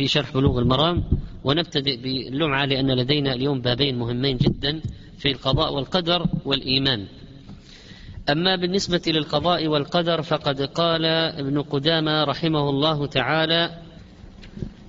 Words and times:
في 0.00 0.08
شرح 0.08 0.32
بلوغ 0.34 0.58
المرام 0.58 1.04
ونبتدئ 1.44 1.96
باللمعة 1.96 2.64
لأن 2.64 2.90
لدينا 2.90 3.32
اليوم 3.32 3.60
بابين 3.60 3.98
مهمين 3.98 4.36
جدا 4.36 4.80
في 5.18 5.30
القضاء 5.30 5.72
والقدر 5.72 6.26
والإيمان. 6.44 7.06
أما 8.30 8.56
بالنسبة 8.56 9.02
للقضاء 9.06 9.66
والقدر 9.66 10.22
فقد 10.22 10.62
قال 10.62 11.04
ابن 11.04 11.62
قدامة 11.62 12.24
رحمه 12.24 12.70
الله 12.70 13.06
تعالى 13.06 13.82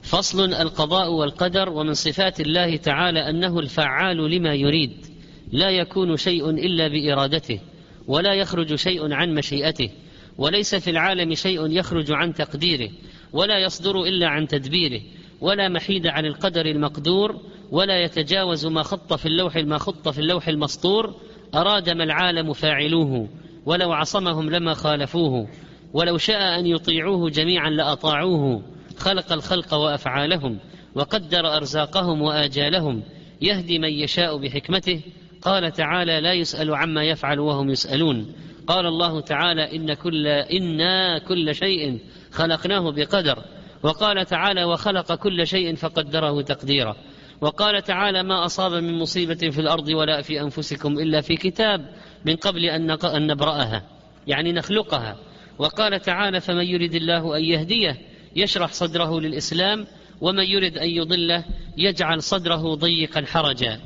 فصل 0.01 0.53
القضاء 0.53 1.11
والقدر 1.11 1.69
ومن 1.69 1.93
صفات 1.93 2.41
الله 2.41 2.77
تعالى 2.77 3.29
أنه 3.29 3.59
الفعال 3.59 4.17
لما 4.17 4.53
يريد 4.53 5.05
لا 5.51 5.69
يكون 5.69 6.17
شيء 6.17 6.49
إلا 6.49 6.87
بإرادته 6.87 7.59
ولا 8.07 8.33
يخرج 8.33 8.75
شيء 8.75 9.13
عن 9.13 9.33
مشيئته 9.33 9.89
وليس 10.37 10.75
في 10.75 10.89
العالم 10.89 11.35
شيء 11.35 11.71
يخرج 11.71 12.11
عن 12.11 12.33
تقديره 12.33 12.89
ولا 13.33 13.59
يصدر 13.59 14.03
إلا 14.03 14.27
عن 14.27 14.47
تدبيره 14.47 15.01
ولا 15.41 15.69
محيد 15.69 16.07
عن 16.07 16.25
القدر 16.25 16.65
المقدور 16.65 17.41
ولا 17.71 18.03
يتجاوز 18.03 18.65
ما 18.65 18.83
خط 18.83 19.13
في 19.13 19.25
اللوح 19.25 19.57
ما 19.57 19.77
خط 19.77 20.09
في 20.09 20.19
اللوح 20.19 20.47
المسطور. 20.47 21.15
أراد 21.55 21.89
ما 21.89 22.03
العالم 22.03 22.53
فاعلوه 22.53 23.29
ولو 23.65 23.91
عصمهم 23.91 24.49
لما 24.49 24.73
خالفوه. 24.73 25.47
ولو 25.93 26.17
شاء 26.17 26.59
أن 26.59 26.65
يطيعوه 26.65 27.29
جميعا 27.29 27.69
لأطاعوه. 27.69 28.63
خلق 28.97 29.33
الخلق 29.33 29.73
وأفعالهم 29.73 30.59
وقدر 30.95 31.55
أرزاقهم 31.57 32.21
وآجالهم. 32.21 33.03
يهدي 33.41 33.79
من 33.79 33.89
يشاء 33.89 34.37
بحكمته. 34.37 35.01
قال 35.41 35.71
تعالى 35.71 36.21
لا 36.21 36.33
يسأل 36.33 36.75
عما 36.75 37.03
يفعل 37.03 37.39
وهم 37.39 37.69
يسألون 37.69 38.33
قال 38.67 38.85
الله 38.85 39.21
تعالى 39.21 39.75
إن 39.75 39.93
كل 39.93 40.27
إنا 40.27 41.17
كل 41.17 41.55
شيء 41.55 41.99
خلقناه 42.31 42.91
بقدر. 42.91 43.43
وقال 43.83 44.25
تعالى 44.25 44.63
وخلق 44.63 45.15
كل 45.15 45.47
شيء 45.47 45.75
فقدره 45.75 46.41
تقديرا. 46.41 46.95
وقال 47.41 47.83
تعالى 47.83 48.23
ما 48.23 48.45
أصاب 48.45 48.71
من 48.71 48.99
مصيبة 48.99 49.49
في 49.49 49.61
الأرض 49.61 49.87
ولا 49.87 50.21
في 50.21 50.41
أنفسكم 50.41 50.99
إلا 50.99 51.21
في 51.21 51.35
كتاب 51.35 51.85
من 52.25 52.35
قبل 52.35 52.65
أن 52.65 52.97
نبرأها 53.27 53.83
يعني 54.27 54.51
نخلقها. 54.51 55.17
وقال 55.59 56.01
تعالى 56.01 56.41
فمن 56.41 56.65
يرد 56.65 56.95
الله 56.95 57.37
أن 57.37 57.43
يهديه 57.43 57.97
يشرح 58.35 58.71
صدره 58.71 59.19
للإسلام 59.19 59.87
ومن 60.21 60.43
يرد 60.43 60.77
أن 60.77 60.89
يضله 60.89 61.45
يجعل 61.77 62.23
صدره 62.23 62.75
ضيقا 62.75 63.25
حرجا. 63.25 63.79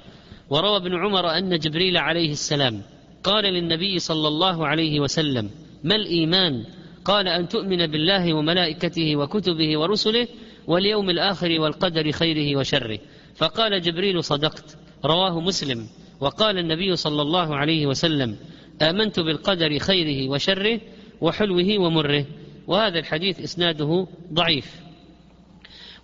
وروى 0.49 0.77
ابن 0.77 0.95
عمر 0.95 1.37
أن 1.37 1.59
جبريل 1.59 1.97
عليه 1.97 2.31
السلام 2.31 2.81
قال 3.23 3.43
للنبي 3.43 3.99
صلى 3.99 4.27
الله 4.27 4.67
عليه 4.67 4.99
وسلم 4.99 5.49
ما 5.83 5.95
الإيمان 5.95 6.65
قال 7.05 7.27
أن 7.27 7.47
تؤمن 7.47 7.87
بالله 7.87 8.33
وملائكته 8.33 9.15
وكتبه 9.15 9.77
ورسله 9.79 10.27
واليوم 10.67 11.09
الآخر 11.09 11.61
والقدر 11.61 12.11
خيره 12.11 12.59
وشره. 12.59 12.99
فقال 13.35 13.81
جبريل 13.81 14.23
صدقت. 14.23 14.77
رواه 15.05 15.39
مسلم. 15.39 15.87
وقال 16.19 16.57
النبي 16.57 16.95
صلى 16.95 17.21
الله 17.21 17.55
عليه 17.55 17.85
وسلم 17.85 18.37
آمنت 18.81 19.19
بالقدر 19.19 19.79
خيره 19.79 20.29
وشره 20.29 20.81
وحلوه 21.21 21.77
ومره. 21.79 22.25
وهذا 22.67 22.99
الحديث 22.99 23.39
إسناده 23.39 24.07
ضعيف. 24.33 24.75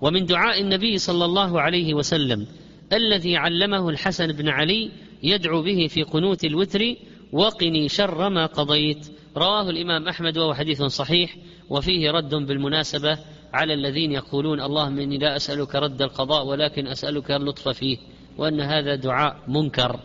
ومن 0.02 0.25
دعاء 0.25 0.61
النبي 0.61 0.97
صلى 0.97 1.25
الله 1.25 1.61
عليه 1.61 1.94
وسلم 1.94 2.47
الذي 2.94 3.38
علمه 3.38 3.89
الحسن 3.89 4.27
بن 4.27 4.49
علي 4.49 4.91
يدعو 5.23 5.61
به 5.61 5.88
في 5.88 6.03
قنوت 6.03 6.45
الوتر 6.45 6.95
وقني 7.31 7.89
شر 7.89 8.29
ما 8.29 8.45
قضيت. 8.45 9.20
رواه 9.37 9.69
الإمام 9.69 10.07
أحمد 10.07 10.37
وهو 10.37 10.53
حديث 10.53 10.83
صحيح 10.83 11.37
وفيه 11.69 12.11
رد 12.11 12.35
بالمناسبة 12.35 13.19
على 13.53 13.73
الذين 13.73 14.11
يقولون 14.11 14.61
اللهم 14.61 14.99
إني 14.99 15.17
لا 15.17 15.35
أسألك 15.35 15.75
رد 15.75 16.01
القضاء 16.01 16.45
ولكن 16.45 16.88
أسألك 16.88 17.31
اللطف 17.31 17.69
فيه 17.69 17.97
وأن 18.38 18.61
هذا 18.61 18.95
دعاء 18.95 19.38
منكر 19.47 19.99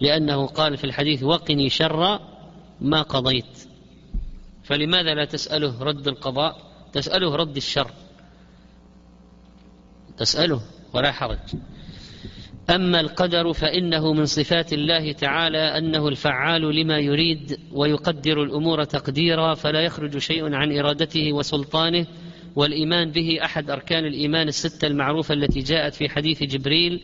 لأنه 0.00 0.46
قال 0.46 0.76
في 0.76 0.84
الحديث 0.84 1.22
وقني 1.22 1.68
شر 1.68 2.20
ما 2.80 3.02
قضيت. 3.02 3.68
فلماذا 4.64 5.14
لا 5.14 5.24
تسأله 5.24 5.82
رد 5.82 6.08
القضاء؟ 6.08 6.56
تسأله 6.92 7.36
رد 7.36 7.56
الشر. 7.56 7.90
تسأله 10.16 10.62
ولا 10.94 11.12
حرج. 11.12 11.38
أما 12.70 13.00
القدر 13.00 13.52
فإنه 13.52 14.12
من 14.12 14.26
صفات 14.26 14.72
الله 14.72 15.12
تعالى 15.12 15.58
أنه 15.58 16.08
الفعال 16.08 16.76
لما 16.76 16.98
يريد 16.98 17.58
ويقدر 17.72 18.42
الأمور 18.42 18.84
تقديرا 18.84 19.54
فلا 19.54 19.80
يخرج 19.80 20.18
شيء 20.18 20.54
عن 20.54 20.78
إرادته 20.78 21.32
وسلطانه 21.32 22.06
والإيمان 22.56 23.10
به 23.10 23.38
أحد 23.44 23.70
أركان 23.70 24.06
الإيمان 24.06 24.48
الستة 24.48 24.86
المعروفة 24.86 25.34
التي 25.34 25.60
جاءت 25.60 25.94
في 25.94 26.08
حديث 26.08 26.42
جبريل 26.42 27.00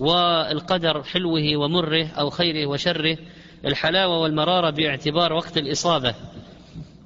والقدر 0.00 1.02
حلوة 1.02 1.56
ومره 1.56 2.06
أو 2.06 2.30
خيره 2.30 2.66
وشره 2.66 3.18
الحلاوة 3.64 4.18
والمرارة 4.20 4.70
باعتبار 4.70 5.32
وقت 5.32 5.58
الإصابة 5.58 6.14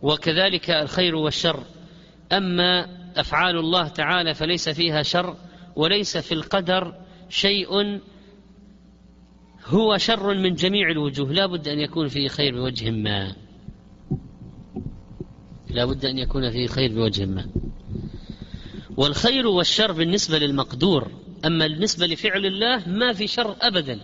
وكذلك 0.03 0.71
الخير 0.71 1.15
والشر 1.15 1.62
أما 2.33 2.87
أفعال 3.16 3.56
الله 3.56 3.89
تعالى 3.89 4.34
فليس 4.34 4.69
فيها 4.69 5.03
شر 5.03 5.37
وليس 5.77 6.16
في 6.16 6.33
القدر 6.33 6.94
شيء 7.31 8.01
هو 9.67 9.97
شر 9.97 10.35
من 10.35 10.55
جميع 10.55 10.91
الوجوه. 10.91 11.33
لا 11.33 11.47
بد 11.47 11.69
أن 11.69 11.79
يكون 11.81 12.09
فيه 12.09 12.29
خير 12.29 12.55
بوجه 12.55 12.91
ما. 12.91 13.35
لا 15.71 15.85
بد 15.85 16.05
أن 16.05 16.19
يكون 16.19 16.51
فيه 16.51 16.67
خير 16.67 16.93
بوجه 16.95 17.27
ما. 17.27 17.49
والخير 18.97 19.47
والشر 19.47 19.93
بالنسبة 19.93 20.39
للمقدور. 20.39 21.11
أما 21.45 21.67
بالنسبة 21.67 22.07
لفعل 22.07 22.47
الله 22.47 22.89
ما 22.89 23.13
في 23.13 23.27
شر 23.27 23.57
أبدا. 23.61 24.01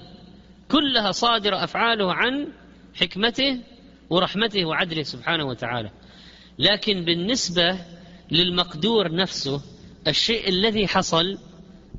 كلها 0.71 1.13
صادرة 1.13 1.65
أفعاله 1.65 2.15
عن 2.15 2.49
حكمته 2.95 3.61
ورحمته 4.11 4.65
وعدله 4.65 5.03
سبحانه 5.03 5.45
وتعالى. 5.45 5.91
لكن 6.59 7.05
بالنسبة 7.05 7.79
للمقدور 8.31 9.15
نفسه 9.15 9.63
الشيء 10.07 10.49
الذي 10.49 10.87
حصل 10.87 11.39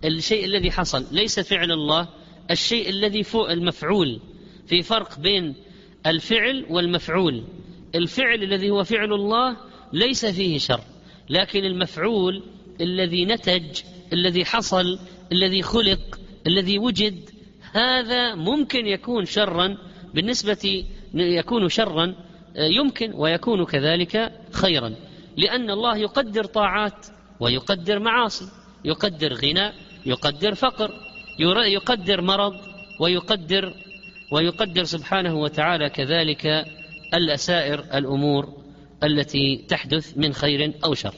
الشيء 0.05 0.45
الذي 0.45 0.71
حصل. 0.71 1.05
ليس 1.11 1.39
فعل 1.39 1.71
الله 1.71 2.07
الشيء 2.51 2.89
الذي 2.89 3.23
فوق 3.23 3.51
المفعول. 3.51 4.19
في 4.67 4.81
فرق 4.81 5.19
بين 5.19 5.55
الفعل 6.05 6.65
والمفعول. 6.69 7.43
الفعل 7.95 8.43
الذي 8.43 8.69
هو 8.69 8.83
فعل 8.83 9.13
الله 9.13 9.57
ليس 9.93 10.25
فيه 10.25 10.57
شر. 10.57 10.81
لكن 11.29 11.65
المفعول 11.65 12.43
الذي 12.81 13.25
نتج 13.25 13.81
الذي 14.13 14.45
حصل 14.45 14.99
الذي 15.31 15.61
خلق 15.61 16.19
الذي 16.47 16.79
وجد 16.79 17.29
هذا 17.73 18.35
ممكن 18.35 18.87
يكون 18.87 19.25
شرا. 19.25 19.77
بالنسبة 20.13 20.85
يكون 21.13 21.69
شرا 21.69 22.15
يمكن 22.55 23.13
ويكون 23.13 23.65
كذلك 23.65 24.31
خيرا. 24.51 24.95
لأن 25.37 25.69
الله 25.69 25.97
يقدر 25.97 26.43
طاعات 26.43 27.05
ويقدر 27.39 27.99
معاصي 27.99 28.45
يقدر 28.85 29.33
غنى 29.33 29.71
يقدر 30.05 30.55
فقر 30.55 30.91
يقدر 31.65 32.21
مرض 32.21 32.53
ويقدر 32.99 33.73
ويقدر 34.31 34.83
سبحانه 34.83 35.35
وتعالى 35.35 35.89
كذلك 35.89 36.65
الأسائر 37.13 37.79
الأمور 37.93 38.53
التي 39.03 39.65
تحدث 39.67 40.17
من 40.17 40.33
خير 40.33 40.73
أو 40.85 40.93
شر. 40.93 41.13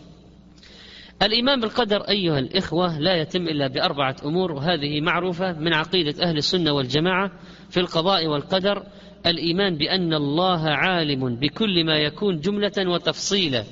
الإيمان 1.22 1.60
بالقدر 1.60 2.02
أيها 2.02 2.40
الإخوة 2.40 3.00
لا 3.00 3.16
يتم 3.16 3.48
إلا 3.48 3.68
بأربعة 3.68 4.16
أمور 4.26 4.52
وهذه 4.52 5.02
معروفة 5.02 5.60
من 5.60 5.74
عقيدة 5.74 6.24
أهل 6.24 6.38
السنة 6.38 6.72
والجماعة 6.72 7.32
في 7.70 7.80
القضاء 7.80 8.28
والقدر. 8.28 8.84
الإيمان 9.26 9.76
بأن 9.78 10.14
الله 10.14 10.70
عالم 10.70 11.36
بكل 11.36 11.84
ما 11.86 11.98
يكون 11.98 12.40
جملة 12.40 12.90
وتفصيلا 12.90 13.64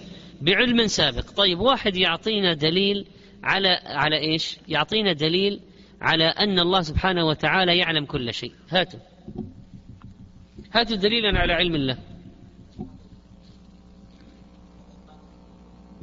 بعلم 0.41 0.87
سابق. 0.87 1.31
طيب 1.37 1.59
واحد 1.59 1.97
يعطينا 1.97 2.53
دليل 2.53 3.05
على 3.43 3.69
على 3.85 4.17
إيش؟ 4.17 4.57
يعطينا 4.67 5.13
دليل 5.13 5.61
على 6.01 6.25
أن 6.25 6.59
الله 6.59 6.81
سبحانه 6.81 7.25
وتعالى 7.25 7.77
يعلم 7.77 8.05
كل 8.05 8.33
شيء، 8.33 8.53
هاتوا. 8.69 8.99
هاتوا 10.73 10.95
دليلا 10.95 11.39
على 11.39 11.53
علم 11.53 11.75
الله. 11.75 11.97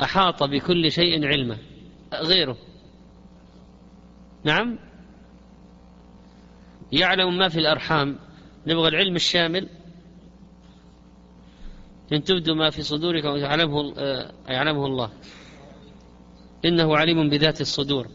أحاط 0.03 0.43
بكل 0.43 0.93
شيء 0.93 1.26
علما 1.26 1.58
غيره. 2.14 2.56
نعم؟ 4.44 4.79
يعلم 6.93 7.38
ما 7.38 7.49
في 7.49 7.58
الأرحام 7.58 8.19
نبغى 8.67 8.88
العلم 8.88 9.17
الشامل 9.17 9.69
إن 12.12 12.25
تبدوا 12.25 12.55
ما 12.55 12.70
في 12.70 12.82
صدوركم 12.82 13.37
يعلمه 13.37 13.94
يعلمه 14.49 14.87
الله 14.87 15.11
إنه 16.64 16.96
عليم 16.96 17.28
بذات 17.28 17.61
الصدور. 17.61 18.08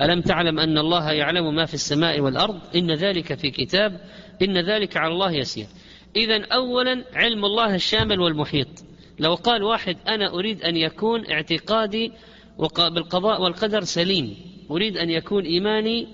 ألم 0.00 0.20
تعلم 0.20 0.58
أن 0.58 0.78
الله 0.78 1.12
يعلم 1.12 1.54
ما 1.54 1.66
في 1.66 1.74
السماء 1.74 2.20
والأرض؟ 2.20 2.60
إن 2.76 2.94
ذلك 2.94 3.34
في 3.34 3.50
كتاب 3.50 4.00
إن 4.42 4.58
ذلك 4.58 4.96
على 4.96 5.12
الله 5.12 5.32
يسير. 5.32 5.66
إذا 6.16 6.46
أولا 6.46 7.04
علم 7.14 7.44
الله 7.44 7.74
الشامل 7.74 8.20
والمحيط. 8.20 8.68
لو 9.18 9.34
قال 9.34 9.62
واحد 9.62 9.96
أنا 10.08 10.34
أريد 10.34 10.62
أن 10.62 10.76
يكون 10.76 11.30
اعتقادي 11.30 12.12
بالقضاء 12.78 13.42
والقدر 13.42 13.84
سليم. 13.84 14.36
أريد 14.70 14.96
أن 14.96 15.10
يكون 15.10 15.44
إيماني 15.44 16.08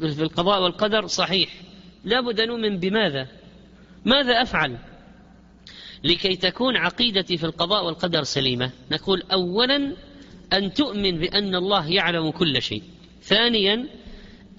في 0.00 0.22
القضاء 0.22 0.62
والقدر 0.62 1.06
صحيح. 1.06 1.50
لابد 2.04 2.40
أن 2.40 2.50
أؤمن 2.50 2.78
بماذا؟ 2.78 3.28
ماذا 4.04 4.42
أفعل؟ 4.42 4.76
لكي 6.04 6.36
تكون 6.36 6.76
عقيدتي 6.76 7.36
في 7.36 7.44
القضاء 7.44 7.86
والقدر 7.86 8.22
سليمة. 8.22 8.70
نقول 8.90 9.22
أولا 9.32 9.92
أن 10.52 10.72
تؤمن 10.72 11.18
بأن 11.18 11.54
الله 11.54 11.88
يعلم 11.88 12.30
كل 12.30 12.62
شيء. 12.62 12.82
ثانيا 13.22 13.88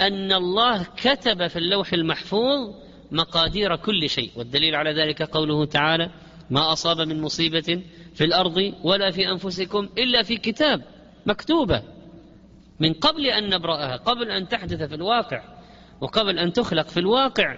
أن 0.01 0.31
الله 0.31 0.83
كتب 0.83 1.47
في 1.47 1.59
اللوح 1.59 1.93
المحفوظ 1.93 2.75
مقادير 3.11 3.75
كل 3.75 4.09
شيء 4.09 4.31
والدليل 4.35 4.75
على 4.75 4.93
ذلك 4.93 5.21
قوله 5.21 5.65
تعالى 5.65 6.11
ما 6.49 6.73
أصاب 6.73 7.01
من 7.01 7.21
مصيبة 7.21 7.81
في 8.13 8.23
الأرض 8.23 8.73
ولا 8.83 9.11
في 9.11 9.31
أنفسكم 9.31 9.89
إلا 9.97 10.23
في 10.23 10.37
كتاب 10.37 10.81
مكتوبة 11.25 11.83
من 12.79 12.93
قبل 12.93 13.25
أن 13.25 13.49
نبرأها 13.49 13.97
قبل 13.97 14.31
أن 14.31 14.47
تحدث 14.47 14.83
في 14.83 14.95
الواقع 14.95 15.43
وقبل 16.01 16.39
أن 16.39 16.53
تخلق 16.53 16.87
في 16.87 16.99
الواقع. 16.99 17.57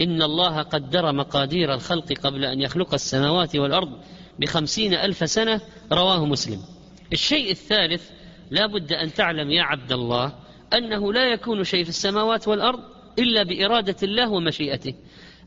إن 0.00 0.22
الله 0.22 0.62
قدر 0.62 1.12
مقادير 1.12 1.74
الخلق 1.74 2.12
قبل 2.12 2.44
أن 2.44 2.60
يخلق 2.60 2.94
السماوات 2.94 3.56
والأرض 3.56 4.00
بخمسين 4.38 4.94
ألف 4.94 5.30
سنة 5.30 5.60
رواه 5.92 6.26
مسلم. 6.26 6.62
الشيء 7.12 7.50
الثالث 7.50 8.10
لا 8.50 8.66
بد 8.66 8.92
أن 8.92 9.12
تعلم 9.12 9.50
يا 9.50 9.62
عبد 9.62 9.92
الله 9.92 10.34
أنه 10.74 11.12
لا 11.12 11.32
يكون 11.32 11.64
شيء 11.64 11.82
في 11.82 11.88
السماوات 11.88 12.48
والأرض 12.48 12.80
إلا 13.18 13.42
بإرادة 13.42 13.96
الله 14.02 14.30
ومشيئته. 14.30 14.94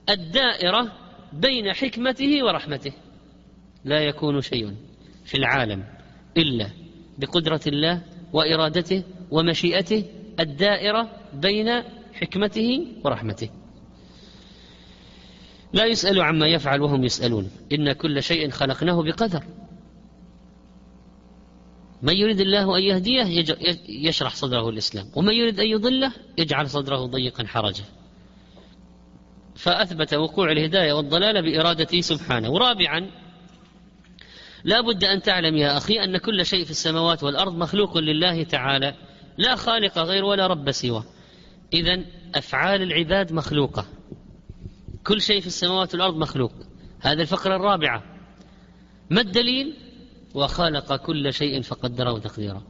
الدائرة 0.10 0.92
بين 1.33 1.74
حكمته 1.74 2.45
ورحمته. 2.45 2.94
لا 3.86 4.00
يكون 4.00 4.42
شيء 4.42 4.75
في 5.25 5.38
العالم 5.38 5.83
إلا 6.38 6.69
بقدرة 7.18 7.62
الله 7.68 8.01
وإرادته 8.33 9.04
ومشيئته. 9.31 10.06
الدائرة 10.39 11.12
بين 11.33 11.83
حكمته 12.13 12.88
ورحمته. 13.04 13.50
لا 15.74 15.86
يسأل 15.86 16.21
عما 16.21 16.48
يفعل 16.48 16.81
وهم 16.81 17.04
يسألون. 17.04 17.51
إن 17.71 17.92
كل 17.94 18.24
شيء 18.24 18.50
خلقناه 18.50 19.04
بقدر. 19.04 19.44
من 22.03 22.13
يريد 22.13 22.39
الله 22.39 22.77
أن 22.77 22.83
يهديه 22.83 23.45
يشرح 23.89 24.35
صدره 24.35 24.69
الإسلام. 24.69 25.05
ومن 25.15 25.33
يريد 25.33 25.59
أن 25.59 25.67
يضله 25.67 26.13
يجعل 26.38 26.69
صدره 26.69 27.05
ضيقا 27.05 27.45
حرجا. 27.47 27.83
فأثبت 29.55 30.13
وقوع 30.13 30.51
الهداية 30.51 30.94
والضلالة 30.94 31.41
بإرادته 31.41 32.01
سبحانه. 32.01 32.50
ورابعا 32.50 33.11
لا 34.63 34.81
بد 34.81 35.03
أن 35.03 35.21
تعلم 35.21 35.57
يا 35.57 35.77
أخي 35.77 36.03
أن 36.03 36.17
كل 36.17 36.45
شيء 36.45 36.65
في 36.65 36.71
السماوات 36.71 37.23
والأرض 37.23 37.57
مخلوق 37.57 37.97
لله 37.97 38.44
تعالى. 38.44 38.95
لا 39.38 39.56
خالق 39.56 39.97
غير 39.97 40.25
ولا 40.25 40.47
رب 40.47 40.71
سوى 40.71 41.03
إذا 41.73 42.03
أفعال 42.35 42.81
العباد 42.81 43.33
مخلوقة. 43.33 43.85
كل 45.03 45.21
شيء 45.21 45.41
في 45.41 45.47
السماوات 45.47 45.94
والأرض 45.94 46.17
مخلوق. 46.17 46.51
هذه 46.99 47.21
الفقرة 47.21 47.56
الرابعة. 47.56 48.03
ما 49.09 49.21
الدليل؟ 49.21 49.82
وخلق 50.33 50.95
كل 50.95 51.33
شيء 51.33 51.62
فقدره 51.62 52.19
تقديرا. 52.19 52.62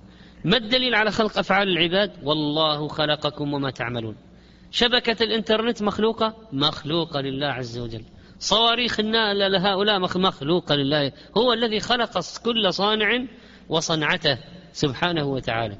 ما 0.46 0.58
الدليل 0.58 0.96
على 0.96 1.12
خلق 1.12 1.38
أفعال 1.38 1.68
العباد؟ 1.68 2.12
والله 2.24 2.88
خلقكم 2.88 3.54
وما 3.54 3.72
تعملون. 3.72 4.16
شبكة 4.72 5.24
الإنترنت 5.24 5.84
مخلوقة؟ 5.84 6.36
مخلوقة 6.54 7.22
لله 7.22 7.48
عز 7.48 7.80
وجل. 7.80 8.04
صواريخ 8.40 9.00
النال 9.00 9.52
لهؤلاء 9.52 10.00
مخلوقة 10.00 10.76
لله. 10.76 11.12
هو 11.38 11.54
الذي 11.54 11.80
خلق 11.80 12.20
كل 12.46 12.74
صانع 12.74 13.26
وصنعته 13.70 14.38
سبحانه 14.74 15.26
وتعالى. 15.26 15.78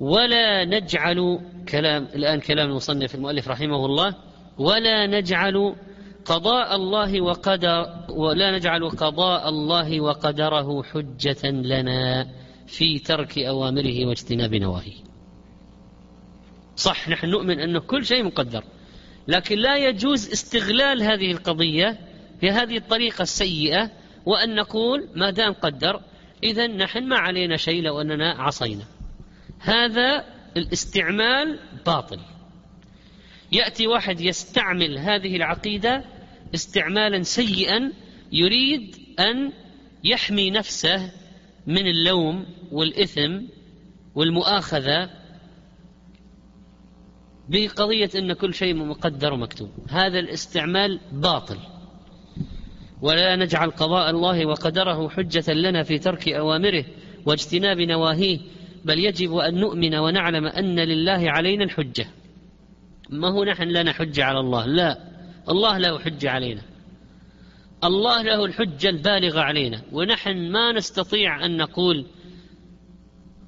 ولا 0.00 0.64
نجعل 0.64 1.40
كلام 1.68 2.08
الآن 2.14 2.40
كلام 2.40 2.70
المصنف 2.70 3.14
المؤلف 3.14 3.48
رحمه 3.48 3.86
الله. 3.86 4.14
ولا 4.58 5.06
نجعل 5.06 5.74
قضاء 6.28 6.76
الله 6.76 7.20
وقدر 7.20 7.86
ولا 8.08 8.56
نجعل 8.56 8.90
قضاء 8.90 9.48
الله 9.48 10.00
وقدره 10.00 10.82
حجة 10.82 11.50
لنا 11.50 12.28
في 12.66 12.98
ترك 12.98 13.38
أوامره 13.38 14.06
واجتناب 14.06 14.54
نواهيه. 14.54 15.02
صح 16.76 17.08
نحن 17.08 17.26
نؤمن 17.26 17.60
أن 17.60 17.78
كل 17.78 18.06
شيء 18.06 18.24
مقدر 18.24 18.64
لكن 19.28 19.58
لا 19.58 19.76
يجوز 19.76 20.30
استغلال 20.32 21.02
هذه 21.02 21.32
القضية 21.32 21.98
في 22.40 22.50
هذه 22.50 22.76
الطريقة 22.76 23.22
السيئة 23.22 23.90
وأن 24.26 24.54
نقول 24.54 25.08
ما 25.14 25.30
دام 25.30 25.52
قدر 25.52 26.00
إذا 26.44 26.66
نحن 26.66 27.08
ما 27.08 27.18
علينا 27.18 27.56
شيء 27.56 27.82
لو 27.82 28.00
أننا 28.00 28.30
عصينا. 28.30 28.84
هذا 29.60 30.24
الاستعمال 30.56 31.58
باطل. 31.86 32.20
يأتي 33.52 33.86
واحد 33.86 34.20
يستعمل 34.20 34.98
هذه 34.98 35.36
العقيدة 35.36 36.17
استعمالا 36.54 37.22
سيئا 37.22 37.92
يريد 38.32 38.96
أن 39.18 39.52
يحمي 40.04 40.50
نفسه 40.50 41.12
من 41.66 41.86
اللوم 41.86 42.46
والإثم 42.72 43.40
والمؤاخذة 44.14 45.10
بقضية 47.48 48.10
أن 48.16 48.32
كل 48.32 48.54
شيء 48.54 48.74
مقدر 48.74 49.32
ومكتوب. 49.32 49.70
هذا 49.88 50.18
الاستعمال 50.18 51.00
باطل. 51.12 51.56
ولا 53.02 53.36
نجعل 53.36 53.70
قضاء 53.70 54.10
الله 54.10 54.46
وقدره 54.46 55.08
حجة 55.08 55.52
لنا 55.52 55.82
في 55.82 55.98
ترك 55.98 56.28
أوامره 56.28 56.84
واجتناب 57.26 57.80
نواهيه 57.80 58.38
بل 58.84 58.98
يجب 58.98 59.36
أن 59.36 59.54
نؤمن 59.54 59.94
ونعلم 59.94 60.46
أن 60.46 60.80
لله 60.80 61.30
علينا 61.30 61.64
الحجة. 61.64 62.06
ما 63.10 63.28
هو 63.28 63.44
نحن 63.44 63.68
لنا 63.68 63.92
حجة 63.92 64.24
على 64.24 64.40
الله؟ 64.40 64.66
لا. 64.66 65.07
الله 65.50 65.78
له 65.78 65.98
حجة 65.98 66.30
علينا. 66.30 66.62
الله 67.84 68.22
له 68.22 68.44
الحجة 68.44 68.88
البالغة 68.88 69.40
علينا. 69.40 69.82
ونحن 69.92 70.52
ما 70.52 70.72
نستطيع 70.72 71.44
أن 71.44 71.56
نقول 71.56 72.06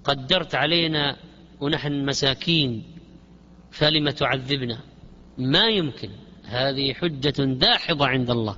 قدرت 0.04 0.54
علينا 0.54 1.16
ونحن 1.60 2.06
مساكين 2.06 2.84
فلم 3.70 4.10
تعذبنا؟ 4.10 4.80
ما 5.38 5.68
يمكن. 5.68 6.10
هذه 6.44 6.92
حجة 6.92 7.44
داحضة 7.44 8.06
عند 8.06 8.30
الله. 8.30 8.56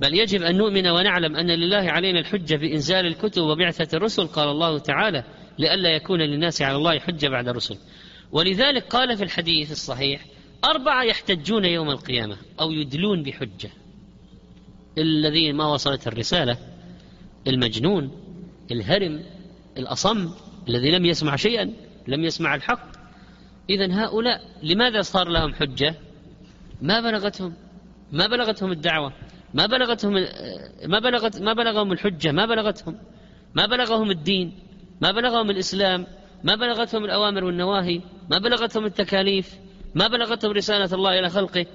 بل 0.00 0.14
يجب 0.14 0.42
أن 0.42 0.56
نؤمن 0.56 0.86
ونعلم 0.86 1.36
أن 1.36 1.50
لله 1.50 1.90
علينا 1.90 2.20
الحجة 2.20 2.56
بإنزال 2.56 3.06
الكتب 3.06 3.42
وبعثة 3.42 3.96
الرسل. 3.96 4.26
قال 4.26 4.48
الله 4.48 4.78
تعالى 4.78 5.24
لئلا 5.58 5.90
يكون 5.90 6.20
للناس 6.20 6.62
على 6.62 6.76
الله 6.76 6.98
حجة 6.98 7.28
بعد 7.28 7.48
الرسل. 7.48 7.78
ولذلك 8.32 8.82
قال 8.82 9.16
في 9.16 9.24
الحديث 9.24 9.72
الصحيح 9.72 10.33
أربعة 10.64 11.02
يحتجون 11.02 11.64
يوم 11.64 11.90
القيامة 11.90 12.36
أو 12.60 12.70
يدلون 12.70 13.22
بحجة. 13.22 13.70
الذين 14.98 15.54
ما 15.54 15.66
وصلت 15.66 16.06
الرسالة 16.06 16.58
المجنون 17.46 18.10
الهرم 18.70 19.22
الأصم 19.76 20.30
الذي 20.68 20.90
لم 20.90 21.04
يسمع 21.04 21.36
شيئا 21.36 21.72
لم 22.06 22.24
يسمع 22.24 22.54
الحق. 22.54 22.94
إذا 23.70 24.04
هؤلاء 24.04 24.40
لماذا 24.62 25.02
صار 25.02 25.28
لهم 25.28 25.54
حجة؟ 25.54 25.94
ما 26.82 27.00
بلغتهم؟ 27.00 27.54
ما 28.12 28.26
بلغتهم 28.26 28.72
الدعوة؟ 28.72 29.12
ما 29.54 29.66
بلغتهم 29.66 30.12
ما 30.86 30.98
بلغت 30.98 31.42
ما 31.42 31.52
بلغهم 31.52 31.92
الحجة؟ 31.92 32.32
ما 32.32 32.46
بلغتهم؟ 32.46 32.98
ما 33.54 33.66
بلغهم 33.66 34.10
الدين؟ 34.10 34.58
ما 35.00 35.12
بلغهم 35.12 35.50
الإسلام؟ 35.50 36.06
ما 36.44 36.54
بلغتهم 36.54 37.04
الأوامر 37.04 37.44
والنواهي؟ 37.44 38.00
ما 38.30 38.38
بلغتهم 38.38 38.84
التكاليف؟ 38.84 39.58
ما 39.94 40.08
بلغتهم 40.08 40.52
رسالة 40.52 40.94
الله 40.94 41.18
إلى 41.18 41.30
خلقه. 41.30 41.66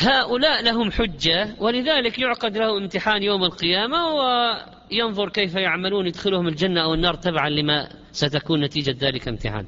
هؤلاء 0.00 0.62
لهم 0.62 0.90
حجة 0.90 1.54
ولذلك 1.58 2.18
يعقد 2.18 2.56
لهم 2.56 2.82
امتحان 2.82 3.22
يوم 3.22 3.44
القيامة 3.44 4.06
وينظر 4.06 5.28
كيف 5.28 5.54
يعملون 5.54 6.06
يدخلهم 6.06 6.48
الجنة 6.48 6.82
أو 6.82 6.94
النار 6.94 7.14
تبعا 7.14 7.48
لما 7.48 7.88
ستكون 8.12 8.60
نتيجة 8.64 8.96
ذلك 9.00 9.28
امتحان. 9.28 9.66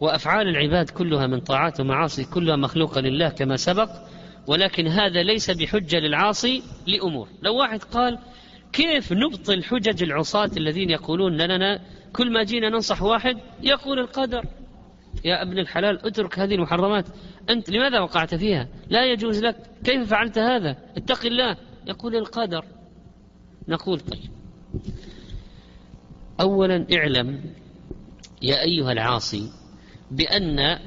وأفعال 0.00 0.48
العباد 0.48 0.90
كلها 0.90 1.26
من 1.26 1.40
طاعات 1.40 1.80
ومعاصي 1.80 2.24
كلها 2.24 2.56
مخلوقة 2.56 3.00
لله 3.00 3.28
كما 3.28 3.56
سبق 3.56 3.90
ولكن 4.46 4.86
هذا 4.86 5.22
ليس 5.22 5.50
بحجة 5.50 5.98
للعاصي 5.98 6.62
لأمور. 6.86 7.28
لو 7.42 7.56
واحد 7.56 7.82
قال 7.82 8.18
كيف 8.72 9.12
نبطل 9.12 9.64
حجج 9.64 10.02
العصاة 10.02 10.50
الذين 10.56 10.90
يقولون 10.90 11.36
لنا 11.36 11.80
كل 12.12 12.32
ما 12.32 12.42
جينا 12.42 12.68
ننصح 12.68 13.02
واحد 13.02 13.38
يقول 13.62 13.98
القدر. 13.98 14.44
يا 15.24 15.42
ابن 15.42 15.58
الحلال 15.58 16.06
اترك 16.06 16.38
هذه 16.38 16.54
المحرمات. 16.54 17.04
أنت 17.50 17.70
لماذا 17.70 18.00
وقعت 18.00 18.34
فيها؟ 18.34 18.68
لا 18.88 19.12
يجوز 19.12 19.44
لك. 19.44 19.56
كيف 19.84 20.10
فعلت 20.10 20.38
هذا؟ 20.38 20.76
اتق 20.96 21.26
الله. 21.26 21.56
يقول 21.86 22.16
القدر 22.16 22.64
نقول 23.68 24.00
طيب 24.00 24.30
أولا 26.40 26.86
اعلم 26.92 27.40
يا 28.42 28.62
أيها 28.62 28.92
العاصي 28.92 29.50
بأن 30.10 30.78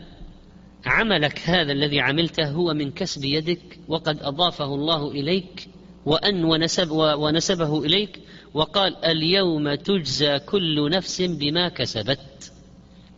عملك 0.85 1.39
هذا 1.39 1.71
الذي 1.71 1.99
عملته 1.99 2.49
هو 2.49 2.73
من 2.73 2.91
كسب 2.91 3.23
يدك 3.23 3.79
وقد 3.87 4.23
أضافه 4.23 4.75
الله 4.75 5.11
إليك 5.11 5.67
وأن 6.05 6.43
ونسب 6.43 6.91
ونسبه 6.91 7.85
إليك 7.85 8.19
وقال 8.53 9.05
اليوم 9.05 9.75
تجزى 9.75 10.39
كل 10.39 10.89
نفس 10.89 11.21
بما 11.21 11.69
كسبت. 11.69 12.52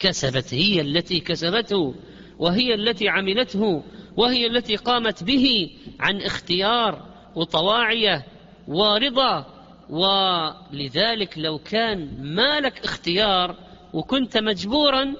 كسبت 0.06 0.54
هي 0.54 0.82
التي 0.82 1.20
كسبته 1.20 1.96
وهي 2.40 2.74
التي 2.74 3.10
عملته 3.10 3.84
وهي 4.18 4.48
التي 4.48 4.76
قامت 4.76 5.24
به 5.24 5.70
عن 6.00 6.22
اختيار 6.22 7.06
وطواعية 7.36 8.26
ورضا 8.68 9.46
ولذلك 9.90 11.38
لو 11.38 11.58
كان 11.58 12.24
ما 12.36 12.60
لك 12.60 12.80
اختيار 12.84 13.56
وكنت 13.94 14.38
مجبورا 14.38 15.16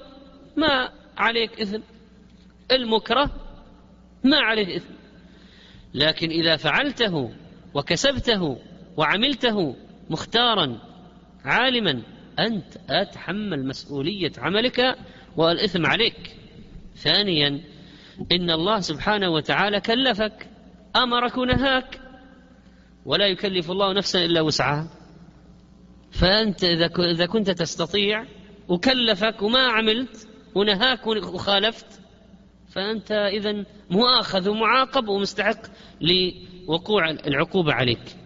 ما 0.56 0.92
عليك 1.16 1.60
إثم. 1.60 1.80
المكره 2.72 3.30
ما 4.24 4.38
عليه 4.38 4.76
إثم. 4.76 4.94
لكن 5.94 6.30
إذا 6.30 6.56
فعلته 6.56 7.30
وكسبته 7.74 8.58
وعملته 8.96 9.76
مختارا 10.10 10.78
عالما 11.44 12.02
أنت 12.38 12.76
أتحمل 12.90 13.66
مسؤولية 13.66 14.32
عملك 14.38 14.96
والإثم 15.36 15.86
عليك. 15.86 16.36
ثانيا 16.96 17.60
إن 18.32 18.50
الله 18.50 18.80
سبحانه 18.80 19.28
وتعالى 19.28 19.80
كلفك 19.80 20.48
أمرك 20.96 21.38
ونهاك. 21.38 22.00
ولا 23.04 23.26
يكلف 23.26 23.70
الله 23.70 23.92
نفسا 23.92 24.24
إلا 24.24 24.40
وسعها. 24.40 24.88
فأنت 26.10 26.64
إذا 26.98 27.26
كنت 27.26 27.50
تستطيع 27.50 28.24
وكلفك 28.68 29.42
وما 29.42 29.66
عملت 29.66 30.28
ونهاك 30.54 31.06
وخالفت 31.06 32.00
فأنت 32.68 33.12
اذا 33.12 33.64
مؤاخذ 33.90 34.48
ومعاقب 34.48 35.08
ومستحق 35.08 35.60
لوقوع 36.00 37.10
العقوبة 37.10 37.72
عليك. 37.72 38.16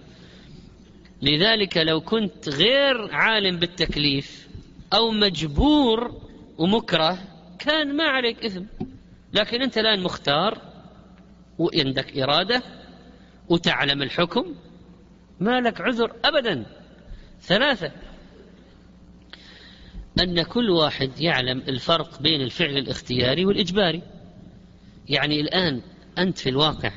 لذلك 1.23 1.77
لو 1.77 2.01
كنت 2.01 2.49
غير 2.49 3.15
عالم 3.15 3.57
بالتكليف 3.57 4.49
أو 4.93 5.11
مجبور 5.11 6.21
ومكره 6.59 7.19
كان 7.59 7.97
ما 7.97 8.05
عليك 8.05 8.45
إثم. 8.45 8.65
لكن 9.33 9.63
أنت 9.63 9.79
الآن 9.79 10.01
مختار 10.01 10.59
وعندك 11.59 12.19
إرادة 12.19 12.63
وتعلم 13.49 14.03
الحكم 14.03 14.55
ما 15.41 15.61
لك 15.61 15.81
عذر 15.81 16.13
ابدا. 16.25 16.67
ثلاثة 17.43 17.93
أن 20.21 20.43
كل 20.43 20.71
واحد 20.71 21.21
يعلم 21.21 21.59
الفرق 21.59 22.23
بين 22.23 22.41
الفعل 22.41 22.77
الاختياري 22.77 23.45
والإجباري. 23.45 24.03
يعني 25.09 25.41
الآن 25.41 25.83
أنت 26.19 26.39
في 26.39 26.49
الواقع 26.49 26.93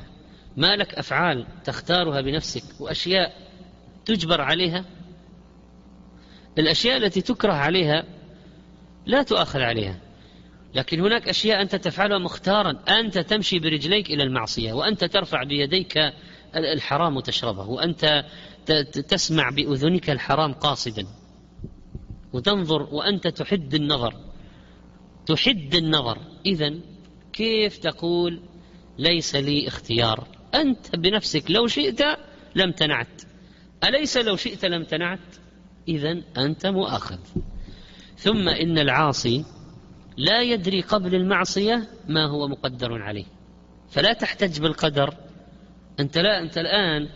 ما 0.57 0.75
لك 0.75 0.93
أفعال 0.93 1.45
تختارها 1.63 2.21
بنفسك 2.21 2.81
وأشياء 2.81 3.52
تجبر 4.05 4.41
عليها. 4.41 4.85
الأشياء 6.57 6.97
التي 6.97 7.21
تكره 7.21 7.53
عليها 7.53 8.03
لا 9.05 9.23
تؤاخذ 9.23 9.59
عليها. 9.59 9.99
لكن 10.75 10.99
هناك 10.99 11.29
أشياء 11.29 11.61
أنت 11.61 11.75
تفعلها 11.75 12.17
مختارا. 12.17 12.83
أنت 12.99 13.17
تمشي 13.17 13.59
برجليك 13.59 14.09
إلى 14.09 14.23
المعصية 14.23 14.73
وأنت 14.73 15.03
ترفع 15.03 15.43
بيديك 15.43 15.97
الحرام 16.55 17.17
وتشربه 17.17 17.69
وأنت 17.69 18.25
تسمع 19.09 19.49
بأذنك 19.49 20.09
الحرام 20.09 20.53
قاصدا. 20.53 21.07
وتنظر 22.33 22.81
وأنت 22.81 23.27
تحد 23.27 23.73
النظر. 23.73 24.13
تحد 25.25 25.75
النظر. 25.75 26.17
اذا 26.45 26.73
كيف 27.33 27.77
تقول 27.77 28.41
ليس 28.97 29.35
لي 29.35 29.67
اختيار؟ 29.67 30.27
أنت 30.55 30.95
بنفسك 30.95 31.51
لو 31.51 31.67
شئت 31.67 32.01
لم 32.55 32.71
تنعت. 32.71 33.21
أليس 33.83 34.17
لو 34.17 34.35
شئت 34.35 34.65
لم 34.65 34.83
تنعت؟ 34.83 35.19
اذا 35.87 36.21
أنت 36.37 36.65
مؤاخذ. 36.65 37.19
ثم 38.17 38.49
إن 38.49 38.77
العاصي 38.77 39.45
لا 40.17 40.41
يدري 40.41 40.81
قبل 40.81 41.15
المعصية 41.15 41.87
ما 42.07 42.25
هو 42.25 42.47
مقدر 42.47 43.01
عليه. 43.01 43.25
فلا 43.89 44.13
تحتج 44.13 44.59
بالقدر. 44.59 45.13
أنت 45.99 46.17
لا 46.17 46.41
أنت 46.41 46.57
الآن 46.57 47.09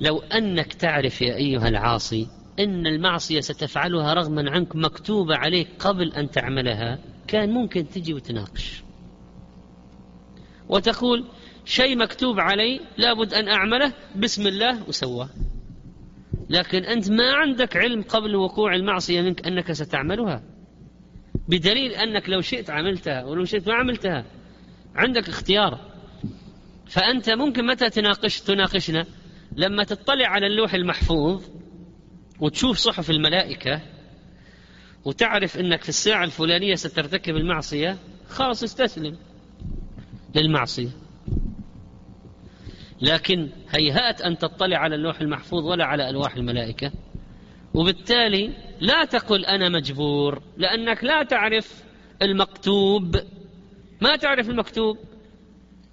لو 0.00 0.18
أنك 0.18 0.72
تعرف 0.72 1.22
يا 1.22 1.34
أيها 1.34 1.68
العاصي 1.68 2.28
إن 2.58 2.86
المعصية 2.86 3.40
ستفعلها 3.40 4.14
رغما 4.14 4.50
عنك 4.50 4.76
مكتوبة 4.76 5.36
عليك 5.36 5.68
قبل 5.78 6.12
أن 6.12 6.30
تعملها 6.30 6.98
كان 7.26 7.50
ممكن 7.50 7.88
تجي 7.88 8.14
وتناقش. 8.14 8.82
وتقول 10.68 11.24
شيء 11.64 11.96
مكتوب 11.96 12.40
علي 12.40 12.80
لابد 12.96 13.34
أن 13.34 13.48
أعمله 13.48 13.92
بسم 14.16 14.46
الله 14.46 14.88
وسواه. 14.88 15.28
لكن 16.50 16.84
أنت 16.84 17.10
ما 17.10 17.32
عندك 17.32 17.76
علم 17.76 18.02
قبل 18.02 18.36
وقوع 18.36 18.74
المعصية 18.74 19.20
منك 19.20 19.46
أنك 19.46 19.72
ستعملها. 19.72 20.42
بدليل 21.48 21.92
أنك 21.92 22.28
لو 22.28 22.40
شئت 22.40 22.70
عملتها 22.70 23.24
ولو 23.24 23.44
شئت 23.44 23.68
ما 23.68 23.74
عملتها. 23.74 24.24
عندك 24.94 25.28
اختيار. 25.28 25.80
فأنت 26.86 27.30
ممكن 27.30 27.66
متى 27.66 27.90
تناقش 27.90 28.40
تناقشنا؟ 28.40 29.06
لما 29.56 29.84
تطلع 29.84 30.28
على 30.28 30.46
اللوح 30.46 30.74
المحفوظ 30.74 31.44
وتشوف 32.40 32.76
صحف 32.76 33.10
الملائكة 33.10 33.82
وتعرف 35.04 35.56
أنك 35.58 35.82
في 35.82 35.88
الساعة 35.88 36.24
الفلانية 36.24 36.74
سترتكب 36.74 37.36
المعصية 37.36 37.98
خلاص 38.28 38.62
استسلم 38.62 39.16
للمعصية. 40.34 40.88
لكن 43.00 43.48
هيهات 43.70 44.20
أن 44.20 44.38
تطلع 44.38 44.76
على 44.78 44.94
اللوح 44.94 45.20
المحفوظ 45.20 45.64
ولا 45.64 45.84
على 45.84 46.10
ألواح 46.10 46.36
الملائكة. 46.36 46.92
وبالتالي 47.74 48.52
لا 48.80 49.04
تقل 49.04 49.44
أنا 49.44 49.68
مجبور 49.68 50.42
لأنك 50.56 51.04
لا 51.04 51.22
تعرف 51.22 51.84
المكتوب. 52.22 53.16
ما 54.00 54.16
تعرف 54.16 54.50
المكتوب؟ 54.50 54.98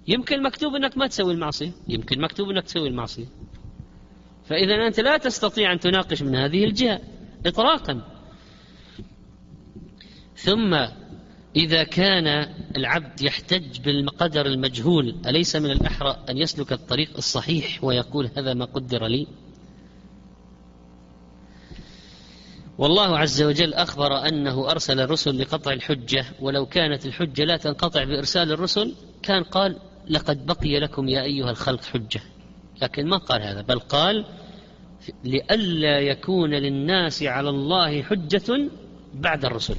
يمكن 0.08 0.42
مكتوب 0.42 0.74
أنك 0.74 0.98
ما 0.98 1.06
تسوي 1.06 1.32
المعصية 1.32 1.72
يمكن 1.88 2.20
مكتوب 2.20 2.50
أنك 2.50 2.64
تسوي 2.64 2.88
المعصية. 2.88 3.26
فإذا 4.44 4.86
أنت 4.86 5.00
لا 5.00 5.16
تستطيع 5.16 5.72
أن 5.72 5.80
تناقش 5.80 6.22
من 6.22 6.36
هذه 6.36 6.64
الجهة 6.64 7.00
إطلاقا. 7.46 8.02
ثم 10.36 10.86
إذا 11.56 11.84
كان 11.84 12.26
العبد 12.76 13.22
يحتج 13.22 13.80
بالقدر 13.80 14.46
المجهول 14.46 15.16
أليس 15.26 15.56
من 15.56 15.70
الأحرى 15.70 16.16
أن 16.28 16.38
يسلك 16.38 16.72
الطريق 16.72 17.10
الصحيح 17.16 17.84
ويقول 17.84 18.30
هذا 18.36 18.54
ما 18.54 18.64
قدر 18.64 19.06
لي؟ 19.06 19.26
والله 22.78 23.18
عز 23.18 23.42
وجل 23.42 23.74
أخبر 23.74 24.28
أنه 24.28 24.70
أرسل 24.70 25.00
الرسل 25.00 25.40
لقطع 25.40 25.72
الحجة 25.72 26.24
ولو 26.40 26.66
كانت 26.66 27.06
الحجة 27.06 27.44
لا 27.44 27.56
تنقطع 27.56 28.04
بإرسال 28.04 28.52
الرسل 28.52 28.94
كان 29.22 29.42
قال 29.42 29.78
لقد 30.08 30.46
بقي 30.46 30.80
لكم 30.80 31.08
يا 31.08 31.22
أيها 31.22 31.50
الخلق 31.50 31.84
حجة. 31.84 32.20
لكن 32.82 33.06
ما 33.06 33.16
قال 33.16 33.42
هذا 33.42 33.62
بل 33.62 33.78
قال 33.78 34.24
لئلا 35.24 36.00
يكون 36.00 36.50
للناس 36.50 37.22
على 37.22 37.50
الله 37.50 38.02
حجة 38.02 38.70
بعد 39.14 39.44
الرسل. 39.44 39.76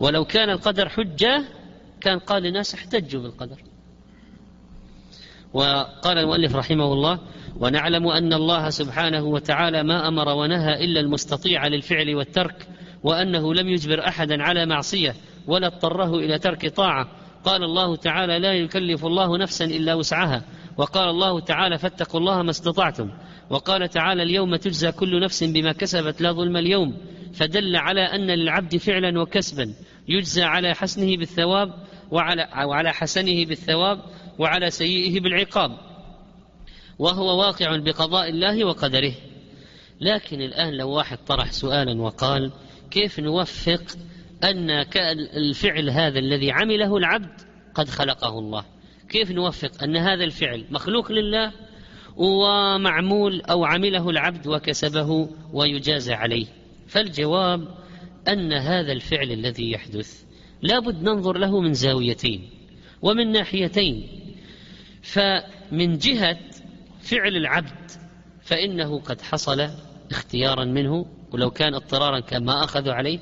ولو 0.00 0.24
كان 0.24 0.50
القدر 0.50 0.88
حجة 0.88 1.44
كان 2.00 2.18
قال 2.18 2.42
للناس 2.42 2.74
احتجوا 2.74 3.22
بالقدر. 3.22 3.56
وقال 5.52 6.18
المؤلف 6.18 6.56
رحمه 6.56 6.92
الله 6.92 7.18
ونعلم 7.56 8.06
أن 8.06 8.32
الله 8.32 8.70
سبحانه 8.70 9.24
وتعالى 9.24 9.82
ما 9.82 10.08
أمر 10.08 10.28
ونهى 10.28 10.84
إلا 10.84 11.00
المستطيع 11.00 11.66
للفعل 11.66 12.14
والترك 12.14 12.68
وأنه 13.02 13.54
لم 13.54 13.68
يجبر 13.68 14.08
أحدا 14.08 14.42
على 14.42 14.66
معصية 14.66 15.14
ولا 15.46 15.66
اضطره 15.66 16.14
إلى 16.14 16.38
ترك 16.38 16.68
طاعة. 16.68 17.08
قال 17.44 17.64
الله 17.64 17.96
تعالى 17.96 18.38
لا 18.38 18.52
يكلف 18.52 19.04
الله 19.04 19.38
نفسا 19.38 19.64
إلا 19.64 19.94
وسعها 19.94 20.42
وقال 20.76 21.08
الله 21.08 21.40
تعالى 21.40 21.78
فاتقوا 21.78 22.20
الله 22.20 22.42
ما 22.42 22.50
استطعتم 22.50 23.10
وقال 23.50 23.88
تعالى 23.88 24.22
اليوم 24.22 24.56
تجزى 24.56 24.92
كل 24.92 25.20
نفس 25.20 25.44
بما 25.44 25.72
كسبت 25.72 26.20
لا 26.20 26.32
ظلم 26.32 26.56
اليوم 26.56 26.96
فدل 27.34 27.76
على 27.76 28.00
أن 28.00 28.26
للعبد 28.26 28.76
فعلا 28.76 29.20
وكسبا 29.20 29.74
يجزى 30.08 30.42
على 30.42 30.74
حسنه 30.74 31.16
بالثواب 31.16 31.74
وعلى, 32.10 32.48
وعلى 32.64 32.92
حسنه 32.92 33.44
بالثواب 33.44 34.00
وعلى 34.38 34.70
سيئه 34.70 35.20
بالعقاب 35.20 35.78
وهو 36.98 37.40
واقع 37.40 37.76
بقضاء 37.76 38.28
الله 38.28 38.64
وقدره. 38.64 39.12
لكن 40.00 40.42
الآن 40.42 40.76
لو 40.76 40.90
واحد 40.90 41.18
طرح 41.18 41.52
سؤالا 41.52 42.02
وقال 42.02 42.52
كيف 42.90 43.20
نوفق 43.20 43.82
أن 44.44 44.70
الفعل 45.36 45.90
هذا 45.90 46.18
الذي 46.18 46.52
عمله 46.52 46.96
العبد 46.96 47.40
قد 47.74 47.88
خلقه 47.88 48.38
الله؟ 48.38 48.64
كيف 49.08 49.30
نوفق 49.30 49.82
أن 49.82 49.96
هذا 49.96 50.24
الفعل 50.24 50.64
مخلوق 50.70 51.12
لله 51.12 51.52
ومعمول 52.16 53.40
أو 53.40 53.64
عمله 53.64 54.10
العبد 54.10 54.46
وكسبه 54.46 55.28
ويجازى 55.52 56.12
عليه؟ 56.12 56.46
فالجواب 56.90 57.68
أن 58.28 58.52
هذا 58.52 58.92
الفعل 58.92 59.32
الذي 59.32 59.72
يحدث 59.72 60.24
لابد 60.62 61.02
ننظر 61.02 61.38
له 61.38 61.60
من 61.60 61.74
زاويتين 61.74 62.50
ومن 63.02 63.32
ناحيتين. 63.32 64.08
فمن 65.02 65.98
جهة 65.98 66.38
فعل 67.00 67.36
العبد 67.36 67.90
فإنه 68.42 69.00
قد 69.00 69.20
حصل 69.20 69.70
اختيارا 70.10 70.64
منه 70.64 71.06
ولو 71.32 71.50
كان 71.50 71.74
اضطرارا 71.74 72.20
كان 72.20 72.44
ما 72.44 72.64
أخذوا 72.64 72.92
عليه. 72.92 73.18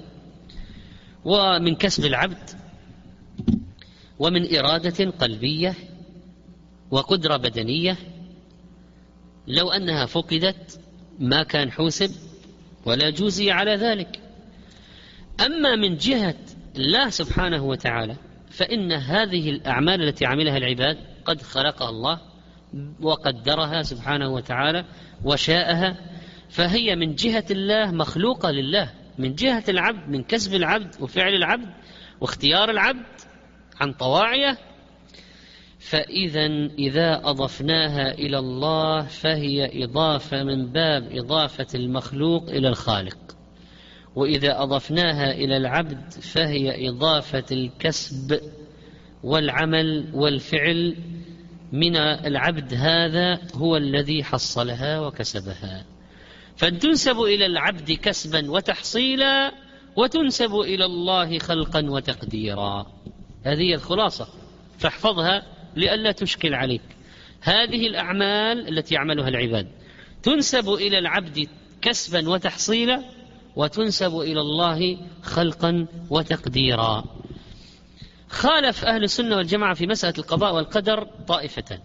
ومن 1.24 1.74
كسب 1.74 2.04
العبد 2.04 2.50
ومن 4.18 4.56
إرادة 4.56 5.10
قلبية 5.10 5.74
وقدرة 6.90 7.36
بدنية. 7.36 7.96
لو 9.46 9.70
أنها 9.70 10.06
فقدت 10.06 10.80
ما 11.18 11.42
كان 11.42 11.72
حوسب 11.72 12.27
ولا 12.88 13.10
جوزي 13.10 13.50
على 13.50 13.74
ذلك. 13.74 14.20
أما 15.46 15.76
من 15.76 15.96
جهة 15.96 16.34
الله 16.76 17.10
سبحانه 17.10 17.64
وتعالى 17.64 18.16
فإن 18.50 18.92
هذه 18.92 19.50
الأعمال 19.50 20.08
التي 20.08 20.26
عملها 20.26 20.56
العباد 20.56 20.98
قد 21.24 21.42
خلقها 21.42 21.88
الله 21.88 22.20
وقدرها 23.00 23.82
سبحانه 23.82 24.28
وتعالى 24.28 24.84
وشاءها 25.24 25.96
فهي 26.50 26.96
من 26.96 27.14
جهة 27.14 27.44
الله 27.50 27.90
مخلوقة 27.90 28.50
لله 28.50 28.90
من 29.18 29.34
جهة 29.34 29.64
العبد 29.68 30.08
من 30.08 30.22
كسب 30.22 30.54
العبد 30.54 30.94
وفعل 31.00 31.34
العبد 31.34 31.68
واختيار 32.20 32.70
العبد 32.70 33.06
عن 33.80 33.92
طواعيه 33.92 34.58
فإذا 35.78 36.46
إذا 36.78 37.20
أضفناها 37.24 38.14
إلى 38.14 38.38
الله 38.38 39.02
فهي 39.02 39.84
إضافة 39.84 40.44
من 40.44 40.66
باب 40.66 41.08
إضافة 41.12 41.66
المخلوق 41.74 42.48
إلى 42.48 42.68
الخالق. 42.68 43.18
وإذا 44.16 44.62
أضفناها 44.62 45.30
إلى 45.32 45.56
العبد 45.56 46.12
فهي 46.12 46.88
إضافة 46.88 47.44
الكسب 47.52 48.40
والعمل 49.22 50.10
والفعل 50.14 50.96
من 51.72 51.96
العبد 51.96 52.74
هذا 52.74 53.40
هو 53.54 53.76
الذي 53.76 54.24
حصلها 54.24 55.00
وكسبها. 55.00 55.84
فتنسب 56.56 57.20
إلى 57.20 57.46
العبد 57.46 57.92
كسبا 57.92 58.50
وتحصيلا 58.50 59.52
وتنسب 59.96 60.54
إلى 60.54 60.84
الله 60.84 61.38
خلقا 61.38 61.90
وتقديرا. 61.90 62.86
هذه 63.44 63.74
الخلاصة. 63.74 64.28
فاحفظها. 64.78 65.57
لئلا 65.78 66.12
تشكل 66.12 66.54
عليك. 66.54 66.82
هذه 67.40 67.86
الأعمال 67.86 68.78
التي 68.78 68.94
يعملها 68.94 69.28
العباد. 69.28 69.68
تنسب 70.22 70.68
إلى 70.68 70.98
العبد 70.98 71.48
كسبا 71.82 72.28
وتحصيلا 72.28 73.02
وتنسب 73.56 74.16
إلى 74.16 74.40
الله 74.40 74.98
خلقا 75.22 75.86
وتقديرا. 76.10 77.04
خالف 78.28 78.84
أهل 78.84 79.04
السنة 79.04 79.36
والجماعة 79.36 79.74
في 79.74 79.86
مسألة 79.86 80.14
القضاء 80.18 80.54
والقدر 80.54 81.06
طائفتان 81.28 81.78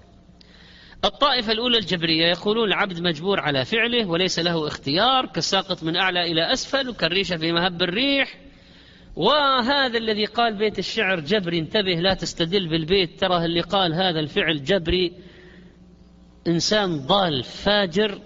الطائفة 1.06 1.52
الأولى 1.52 1.78
الجبرية 1.78 2.26
يقولون 2.26 2.68
العبد 2.68 3.00
مجبور 3.00 3.40
على 3.40 3.66
فعله 3.66 4.06
وليس 4.06 4.40
له 4.40 4.68
اختيار 4.68 5.26
كالساقط 5.26 5.84
من 5.84 5.96
أعلى 5.96 6.32
إلى 6.32 6.54
أسفل 6.54 6.90
وكالريشة 6.90 7.38
في 7.38 7.52
مهب 7.52 7.82
الريح. 7.82 8.38
وهذا 9.16 9.98
الذي 9.98 10.26
قال 10.26 10.58
بيت 10.58 10.80
الشعر 10.80 11.20
جبري 11.20 11.60
انتبه 11.60 11.94
لا 11.94 12.14
تستدل 12.14 12.68
بالبيت. 12.68 13.20
ترى 13.20 13.46
اللي 13.46 13.62
قال 13.62 13.94
هذا 13.94 14.20
الفعل 14.20 14.64
جبري 14.64 15.14
إنسان 16.48 16.98
ضال 17.06 17.44
فاجر. 17.44 18.20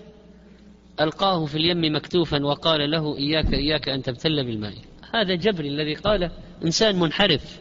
ألقاه 1.02 1.46
في 1.46 1.56
اليم 1.56 1.96
مكتوفا 1.96 2.46
وقال 2.46 2.92
له 2.92 3.18
إياك 3.18 3.54
إياك 3.54 3.90
أن 3.90 4.02
تبتل 4.02 4.46
بالماء. 4.46 4.74
هذا 5.14 5.36
جبري 5.36 5.68
الذي 5.68 5.94
قال 5.94 6.32
إنسان 6.66 7.00
منحرف. 7.00 7.60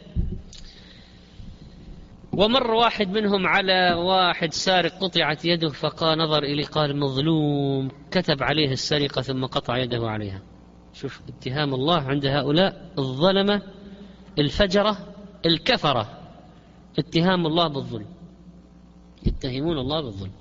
ومر 2.33 2.71
واحد 2.71 3.09
منهم 3.09 3.47
على 3.47 3.93
واحد 3.93 4.53
سارق 4.53 4.91
قطعت 4.91 5.45
يده 5.45 5.69
فقال 5.69 6.17
نظر 6.17 6.43
إليه 6.43 6.65
قال 6.65 6.99
مظلوم. 6.99 7.91
كتب 8.11 8.43
عليه 8.43 8.71
السرقة 8.71 9.21
ثم 9.21 9.45
قطع 9.45 9.77
يده 9.77 10.09
عليها. 10.09 10.41
شوف 11.01 11.21
اتهام 11.29 11.73
الله 11.73 12.01
عند 12.01 12.25
هؤلاء 12.25 12.91
الظلمة 12.97 13.61
الفجرة 14.39 14.97
الكفرة. 15.45 16.19
اتهام 16.99 17.45
الله 17.45 17.67
بالظلم. 17.67 18.05
يتهمون 19.25 19.77
الله 19.77 20.01
بالظلم. 20.01 20.31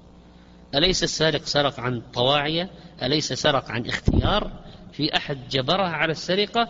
أليس 0.75 1.03
السارق 1.03 1.43
سرق 1.43 1.81
عن 1.81 2.03
طواعية 2.15 2.71
أليس 3.03 3.33
سرق 3.33 3.71
عن 3.71 3.87
اختيار؟ 3.87 4.51
في 4.93 5.17
أحد 5.17 5.49
جبره 5.49 5.83
على 5.83 6.13
السرقة؟ 6.13 6.69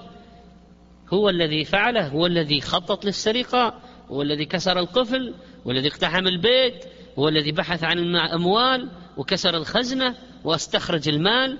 هو 1.12 1.28
الذي 1.28 1.64
فعله؟ 1.64 2.08
هو 2.08 2.26
الذي 2.26 2.60
خطط 2.60 3.04
للسرقة؟ 3.04 3.74
هو 4.10 4.22
الذي 4.22 4.44
كسر 4.44 4.78
القفل؟ 4.78 5.34
والذي 5.64 5.88
اقتحم 5.88 6.26
البيت؟ 6.26 6.84
هو 7.18 7.28
الذي 7.28 7.52
بحث 7.52 7.84
عن 7.84 7.98
الأموال 7.98 8.90
وكسر 9.16 9.56
الخزنة 9.56 10.14
وأستخرج 10.44 11.08
المال 11.08 11.58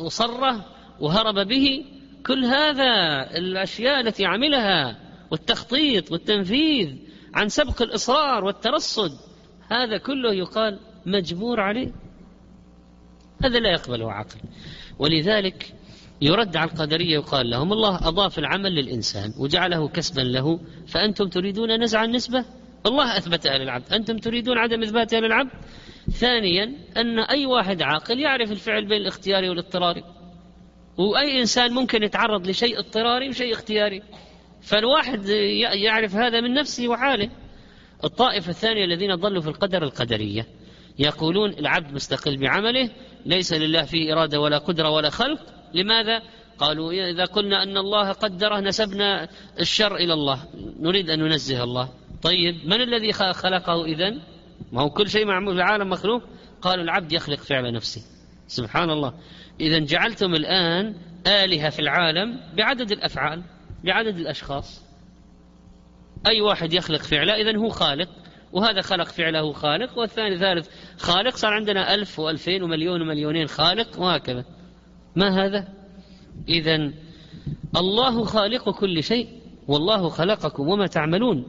وصره؟ 0.00 0.64
وهرب 1.00 1.48
به 1.48 1.84
كل 2.26 2.44
هذا 2.44 3.22
الأشياء 3.36 4.00
التي 4.00 4.26
عملها 4.26 4.98
والتخطيط 5.30 6.12
والتنفيذ 6.12 6.96
عن 7.34 7.48
سبق 7.48 7.82
الإصرار 7.82 8.44
والترصد. 8.44 9.12
هذا 9.70 9.98
كله 9.98 10.34
يقال 10.34 10.80
مجبور 11.06 11.60
عليه. 11.60 11.92
هذا 13.44 13.58
لا 13.58 13.70
يقبله 13.70 14.12
عقل. 14.12 14.38
ولذلك 14.98 15.74
يرد 16.22 16.56
على 16.56 16.70
القدرية 16.70 17.14
يقال 17.14 17.50
لهم 17.50 17.72
الله 17.72 18.08
أضاف 18.08 18.38
العمل 18.38 18.74
للإنسان 18.74 19.32
وجعله 19.38 19.88
كسبا 19.88 20.20
له 20.20 20.60
فأنتم 20.86 21.28
تريدون 21.28 21.82
نزع 21.82 22.04
النسبة؟ 22.04 22.44
الله 22.86 23.16
أثبتها 23.18 23.58
للعبد 23.58 23.92
أنتم 23.92 24.18
تريدون 24.18 24.58
عدم 24.58 24.82
إثباتها 24.82 25.20
للعبد 25.20 25.50
ثانيا 26.10 26.72
أن 26.96 27.18
أي 27.18 27.46
واحد 27.46 27.82
عاقل 27.82 28.20
يعرف 28.20 28.52
الفعل 28.52 28.86
بين 28.86 29.00
الاختياري 29.00 29.48
والاضطراري 29.48 30.04
وأي 30.98 31.40
إنسان 31.40 31.72
ممكن 31.72 32.02
يتعرض 32.02 32.46
لشيء 32.46 32.78
اضطراري 32.78 33.28
وشيء 33.28 33.52
اختياري. 33.52 34.02
فالواحد 34.62 35.28
يعرف 35.72 36.14
هذا 36.14 36.40
من 36.40 36.54
نفسه 36.54 36.88
وحاله. 36.88 37.30
الطائفة 38.04 38.50
الثانية 38.50 38.84
الذين 38.84 39.14
ضلوا 39.14 39.42
في 39.42 39.48
القدر 39.48 39.82
القدرية 39.82 40.46
يقولون 40.98 41.50
العبد 41.50 41.92
مستقل 41.92 42.36
بعمله 42.36 42.90
ليس 43.26 43.52
لله 43.52 43.82
فيه 43.82 44.12
إرادة 44.12 44.40
ولا 44.40 44.58
قدرة 44.58 44.90
ولا 44.90 45.10
خلق. 45.10 45.40
لماذا؟ 45.74 46.22
قالوا 46.58 46.92
إذا 46.92 47.24
قلنا 47.24 47.62
أن 47.62 47.76
الله 47.76 48.12
قدره 48.12 48.60
نسبنا 48.60 49.28
الشر 49.60 49.96
إلى 49.96 50.12
الله. 50.12 50.44
نريد 50.80 51.10
أن 51.10 51.18
ننزه 51.18 51.64
الله. 51.64 51.88
طيب 52.22 52.66
من 52.66 52.80
الذي 52.80 53.12
خلقه 53.12 53.84
إذن؟ 53.84 54.20
ما 54.72 54.82
هو 54.82 54.90
كل 54.90 55.10
شيء 55.10 55.26
معمول 55.26 55.56
العالم 55.56 55.90
مخلوق. 55.90 56.22
قالوا 56.62 56.84
العبد 56.84 57.12
يخلق 57.12 57.38
فعل 57.38 57.72
نفسه. 57.72 58.02
سبحان 58.48 58.90
الله. 58.90 59.14
إذا 59.60 59.78
جعلتم 59.78 60.34
الآن 60.34 60.94
آلهة 61.26 61.70
في 61.70 61.78
العالم 61.78 62.40
بعدد 62.56 62.92
الأفعال 62.92 63.42
بعدد 63.84 64.16
الأشخاص. 64.16 64.84
أي 66.26 66.40
واحد 66.40 66.72
يخلق 66.72 67.02
فعله 67.02 67.34
إذا 67.34 67.58
هو 67.58 67.68
خالق 67.68 68.08
وهذا 68.52 68.80
خلق 68.80 69.08
فعله 69.08 69.52
خالق 69.52 69.98
والثاني 69.98 70.38
ثالث 70.38 70.68
خالق 70.98 71.36
صار 71.36 71.52
عندنا 71.52 71.94
ألف 71.94 72.18
وألفين 72.18 72.62
ومليون 72.62 73.02
ومليونين 73.02 73.46
خالق 73.46 74.00
وهكذا. 74.00 74.44
ما 75.16 75.44
هذا؟ 75.44 75.68
إذا 76.48 76.92
الله 77.76 78.24
خالق 78.24 78.70
كل 78.70 79.02
شيء 79.02 79.28
والله 79.68 80.08
خلقكم 80.08 80.68
وما 80.68 80.86
تعملون. 80.86 81.44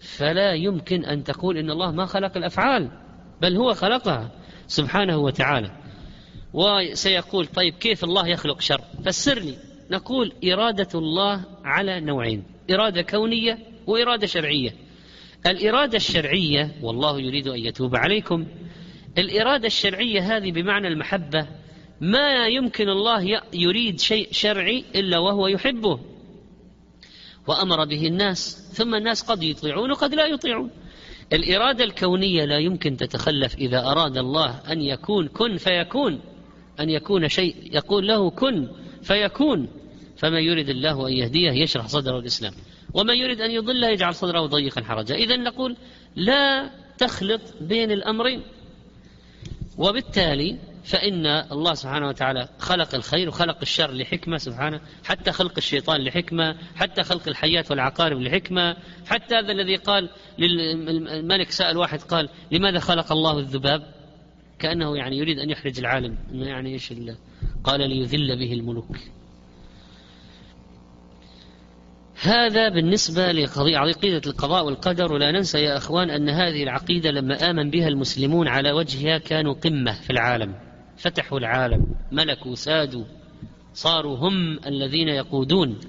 فلا 0.00 0.52
يمكن 0.52 1.04
أن 1.04 1.24
تقول 1.24 1.58
إن 1.58 1.70
الله 1.70 1.92
ما 1.92 2.06
خلق 2.06 2.36
الأفعال 2.36 2.90
بل 3.42 3.56
هو 3.56 3.74
خلقها 3.74 4.30
سبحانه 4.66 5.16
وتعالى. 5.16 5.77
وسيقول 6.52 7.46
طيب 7.46 7.74
كيف 7.74 8.04
الله 8.04 8.28
يخلق 8.28 8.60
شر؟ 8.60 8.80
فسر 9.04 9.38
لي 9.38 9.56
نقول 9.90 10.32
إرادة 10.44 10.88
الله 10.94 11.44
على 11.64 12.00
نوعين 12.00 12.44
إرادة 12.70 13.02
كونية 13.02 13.58
وإرادة 13.86 14.26
شرعية. 14.26 14.74
الإرادة 15.46 15.96
الشرعية 15.96 16.74
والله 16.82 17.20
يريد 17.20 17.48
أن 17.48 17.58
يتوب 17.58 17.96
عليكم 17.96 18.46
الإرادة 19.18 19.66
الشرعية 19.66 20.36
هذه 20.36 20.52
بمعنى 20.52 20.88
المحبة 20.88 21.46
ما 22.00 22.46
يمكن 22.46 22.88
الله 22.88 23.42
يريد 23.52 24.00
شيء 24.00 24.28
شرعي 24.32 24.84
إلا 24.94 25.18
وهو 25.18 25.46
يحبه. 25.46 26.00
وأمر 27.46 27.84
به 27.84 28.06
الناس 28.06 28.70
ثم 28.72 28.94
الناس 28.94 29.22
قد 29.22 29.42
يطيعون 29.42 29.90
وقد 29.90 30.14
لا 30.14 30.26
يطيعون. 30.26 30.70
الإرادة 31.32 31.84
الكونية 31.84 32.44
لا 32.44 32.58
يمكن 32.58 32.96
تتخلف 32.96 33.54
إذا 33.54 33.80
أراد 33.80 34.18
الله 34.18 34.60
أن 34.72 34.82
يكون 34.82 35.28
كن 35.28 35.56
فيكون. 35.56 36.20
أن 36.80 36.90
يكون 36.90 37.28
شيء 37.28 37.56
يقول 37.72 38.08
له 38.08 38.30
كن 38.30 38.68
فيكون. 39.02 39.68
فمن 40.16 40.42
يريد 40.42 40.68
الله 40.68 41.08
أن 41.08 41.12
يهديه 41.12 41.50
يشرح 41.50 41.86
صدره 41.86 42.18
الإسلام. 42.18 42.52
ومن 42.94 43.14
يريد 43.14 43.40
أن 43.40 43.50
يضله 43.50 43.88
يجعل 43.88 44.14
صدره 44.14 44.46
ضيقا 44.46 44.82
حرجا 44.82 45.14
إذا 45.14 45.36
نقول 45.36 45.76
لا 46.16 46.70
تخلط 46.98 47.40
بين 47.60 47.90
الأمرين. 47.90 48.42
وبالتالي 49.78 50.58
فإن 50.88 51.26
الله 51.26 51.74
سبحانه 51.74 52.08
وتعالى 52.08 52.48
خلق 52.58 52.94
الخير 52.94 53.28
وخلق 53.28 53.56
الشر 53.62 53.92
لحكمة 53.92 54.36
سبحانه 54.36 54.80
حتى 55.04 55.32
خلق 55.32 55.52
الشيطان 55.56 56.04
لحكمة 56.04 56.56
حتى 56.76 57.02
خلق 57.02 57.28
الحيات 57.28 57.70
والعقارب 57.70 58.20
لحكمة 58.20 58.76
حتى 59.06 59.34
هذا 59.34 59.52
الذي 59.52 59.76
قال 59.76 60.08
للملك 60.38 61.50
سأل 61.50 61.76
واحد 61.76 62.02
قال 62.02 62.28
لماذا 62.52 62.78
خلق 62.78 63.12
الله 63.12 63.38
الذباب؟ 63.38 63.97
كأنه 64.58 64.96
يعني 64.96 65.18
يريد 65.18 65.38
أن 65.38 65.50
يحرج 65.50 65.78
العالم. 65.78 66.16
أنه 66.30 66.46
يعني 66.46 66.72
إيش 66.72 66.92
قال 67.64 67.80
ليذل 67.80 68.38
به 68.38 68.52
الملوك. 68.52 68.96
هذا 72.22 72.68
بالنسبة 72.68 73.32
لقضية 73.32 73.78
عقيدة 73.78 74.22
القضاء 74.26 74.64
والقدر. 74.64 75.12
ولا 75.12 75.30
ننسى 75.30 75.58
يا 75.58 75.76
أخوان 75.76 76.10
أن 76.10 76.28
هذه 76.28 76.62
العقيدة 76.62 77.10
لما 77.10 77.50
آمن 77.50 77.70
بها 77.70 77.88
المسلمون 77.88 78.48
على 78.48 78.72
وجهها 78.72 79.18
كانوا 79.18 79.54
قمة 79.54 79.92
في 79.92 80.10
العالم. 80.10 80.54
فتحوا 80.96 81.38
العالم 81.38 81.94
ملكوا 82.12 82.54
سادوا 82.54 83.04
صاروا 83.74 84.16
هم 84.16 84.58
الذين 84.66 85.08
يقودون. 85.08 85.80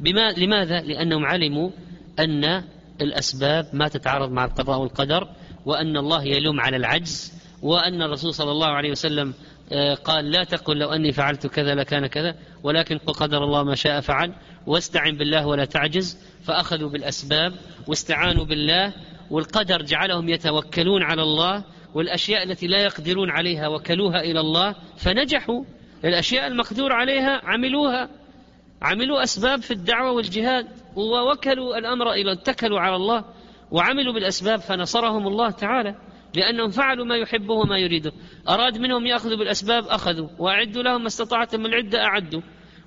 بما 0.00 0.30
لماذا؟ 0.30 0.80
لأنهم 0.80 1.24
علموا 1.24 1.70
أن 2.18 2.62
الأسباب 3.00 3.68
ما 3.72 3.88
تتعارض 3.88 4.30
مع 4.30 4.44
القضاء 4.44 4.80
والقدر 4.80 5.28
وأن 5.66 5.96
الله 5.96 6.24
يلوم 6.24 6.60
على 6.60 6.76
العجز 6.76 7.41
وأن 7.62 8.02
الرسول 8.02 8.34
صلى 8.34 8.50
الله 8.50 8.66
عليه 8.66 8.90
وسلم 8.90 9.34
آه، 9.72 9.94
قال 9.94 10.30
لا 10.30 10.44
تقل 10.44 10.78
لو 10.78 10.88
أني 10.92 11.12
فعلت 11.12 11.46
كذا 11.46 11.74
لكان 11.74 12.06
كذا 12.06 12.36
ولكن 12.62 12.98
قدر 12.98 13.44
الله 13.44 13.62
ما 13.62 13.74
شاء 13.74 14.00
فعل 14.00 14.32
واستعن 14.66 15.16
بالله 15.16 15.46
ولا 15.46 15.64
تعجز 15.64 16.18
فأخذوا 16.44 16.90
بالأسباب 16.90 17.52
واستعانوا 17.86 18.44
بالله 18.44 18.92
والقدر 19.30 19.82
جعلهم 19.82 20.28
يتوكلون 20.28 21.02
على 21.02 21.22
الله 21.22 21.64
والأشياء 21.94 22.42
التي 22.42 22.66
لا 22.66 22.78
يقدرون 22.78 23.30
عليها 23.30 23.68
وكلوها 23.68 24.20
إلى 24.20 24.40
الله 24.40 24.74
فنجحوا. 24.96 25.64
الأشياء 26.04 26.46
المقدور 26.46 26.92
عليها 26.92 27.40
عملوها 27.44 28.08
عملوا 28.82 29.22
أسباب 29.22 29.62
في 29.62 29.70
الدعوة 29.70 30.12
والجهاد 30.12 30.66
ووكلوا 30.96 31.78
الأمر 31.78 32.12
إلى 32.12 32.32
اتكلوا 32.32 32.80
على 32.80 32.96
الله 32.96 33.24
وعملوا 33.70 34.12
بالأسباب 34.12 34.60
فنصرهم 34.60 35.26
الله 35.26 35.50
تعالى. 35.50 35.96
لأنهم 36.34 36.70
فعلوا 36.70 37.04
ما 37.04 37.16
يحبه 37.16 37.54
وما 37.54 37.78
يريده. 37.78 38.12
أراد 38.48 38.78
منهم 38.78 39.06
يأخذوا 39.06 39.36
بالأسباب 39.36 39.86
أخذوا. 39.86 40.28
وأعدوا 40.38 40.82
لهم 40.82 41.00
ما 41.00 41.06
استطعتم 41.06 41.60
من 41.60 41.66
العدة 41.66 42.04
أعدوا. 42.04 42.40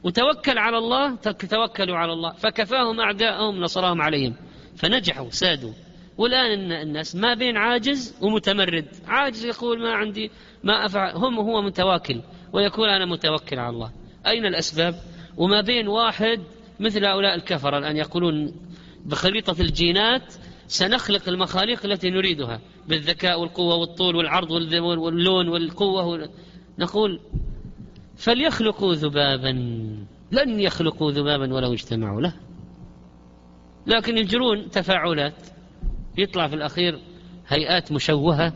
وتوكل 0.04 0.58
على 0.58 0.78
الله 0.78 1.16
توكلوا 1.50 1.98
على 1.98 2.14
الله. 2.14 2.34
فكفاهم 2.34 3.00
أعداءهم 3.00 3.62
نصرهم 3.62 4.02
عليهم. 4.02 4.36
فنجحوا 4.78 5.30
سادوا. 5.30 5.74
والآن 6.18 6.72
الناس 6.72 7.16
ما 7.16 7.34
بين 7.34 7.58
عاجز 7.58 8.18
ومتمرد. 8.22 8.88
عاجز 9.08 9.46
يقول 9.46 9.84
ما 9.84 9.94
عندي 9.94 10.32
ما 10.64 10.86
أفعل. 10.86 11.16
هم 11.16 11.40
هو 11.40 11.62
متواكل 11.62 12.22
ويقول 12.54 12.90
أنا 12.90 13.06
متوكل 13.06 13.60
على 13.60 13.70
الله. 13.70 13.92
أين 14.28 14.46
الأسباب؟ 14.46 14.96
وما 15.38 15.62
بين 15.62 15.88
واحد 15.88 16.44
مثل 16.80 17.06
هؤلاء 17.06 17.36
الكفرة 17.36 17.78
الآن 17.78 17.98
يقولون 17.98 18.54
بخريطة 19.06 19.62
الجينات 19.62 20.34
سنخلق 20.68 21.30
المخاليق 21.30 21.86
التي 21.86 22.10
نريدها 22.10 22.62
بالذكاء 22.88 23.40
والقوة 23.40 23.76
والطول 23.76 24.16
والعرض 24.16 24.52
واللون 24.52 25.48
والقوة 25.48 26.30
نقول 26.80 27.20
فليخلقوا 28.16 28.94
ذبابا 28.94 29.50
لن 30.32 30.60
يخلقوا 30.60 31.12
ذبابا 31.12 31.54
ولو 31.54 31.74
اجتمعوا 31.74 32.22
له. 32.22 32.34
لكن 33.88 34.18
يجرون 34.18 34.70
تفاعلات. 34.70 35.34
يطلع 36.18 36.48
في 36.48 36.56
الأخير 36.56 37.00
هيئات 37.48 37.92
مشوهة. 37.92 38.54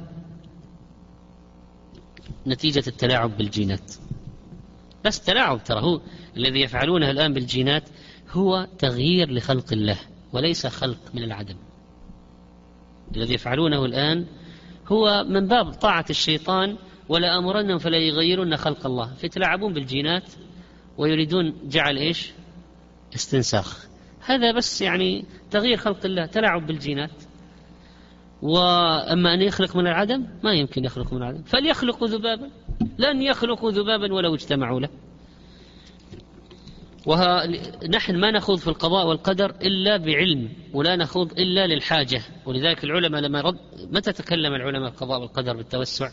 نتيجة 2.47 2.83
التلاعب 2.87 3.37
بالجينات. 3.37 3.93
بس 5.05 5.21
تلاعب 5.21 5.63
ترى 5.63 5.81
هو. 5.81 6.01
الذي 6.37 6.61
يفعلونه 6.61 7.11
الآن 7.11 7.33
بالجينات 7.33 7.89
هو 8.29 8.67
تغيير 8.79 9.31
لخلق 9.31 9.73
الله 9.73 9.99
وليس 10.33 10.67
خلق 10.67 10.99
من 11.13 11.23
العدم. 11.23 11.55
الذي 13.15 13.33
يفعلونه 13.33 13.85
الآن 13.85 14.25
هو 14.87 15.25
من 15.29 15.47
باب 15.47 15.73
طاعة 15.73 16.05
الشيطان 16.09 16.77
ولا 17.09 17.37
أمرنهم 17.37 17.77
فلا 17.77 17.97
يغيرون 17.97 18.57
خلق 18.57 18.85
الله. 18.85 19.13
فيتلاعبون 19.13 19.73
بالجينات 19.73 20.31
ويريدون 20.97 21.53
جعل 21.63 21.97
إيش؟ 21.97 22.31
استنساخ. 23.15 23.87
هذا 24.25 24.51
بس 24.51 24.81
يعني 24.81 25.25
تغيير 25.51 25.77
خلق 25.77 26.05
الله 26.05 26.25
تلاعب 26.25 26.67
بالجينات. 26.67 27.11
وأما 28.41 29.33
أن 29.33 29.41
يخلق 29.41 29.75
من 29.75 29.87
العدم 29.87 30.27
ما 30.43 30.53
يمكن 30.53 30.85
يخلق 30.85 31.13
من 31.13 31.21
العدم. 31.21 31.43
فليخلقوا 31.43 32.07
ذبابا 32.07 32.49
لن 32.97 33.21
يخلقوا 33.21 33.71
ذبابا 33.71 34.13
ولو 34.13 34.35
اجتمعوا 34.35 34.79
له. 34.79 34.89
ونحن 37.09 38.15
ما 38.15 38.31
نخوض 38.31 38.57
في 38.57 38.67
القضاء 38.67 39.07
والقدر 39.07 39.49
إلا 39.49 39.97
بعلم 39.97 40.49
ولا 40.73 40.95
نخوض 40.95 41.39
إلا 41.39 41.67
للحاجة. 41.67 42.21
ولذلك 42.45 42.83
العلماء 42.83 43.21
لما 43.21 43.41
رد 43.41 43.57
متى 43.91 44.11
تكلم 44.11 44.53
العلماء 44.53 44.89
القضاء 44.89 45.19
والقدر 45.19 45.57
بالتوسع؟ 45.57 46.11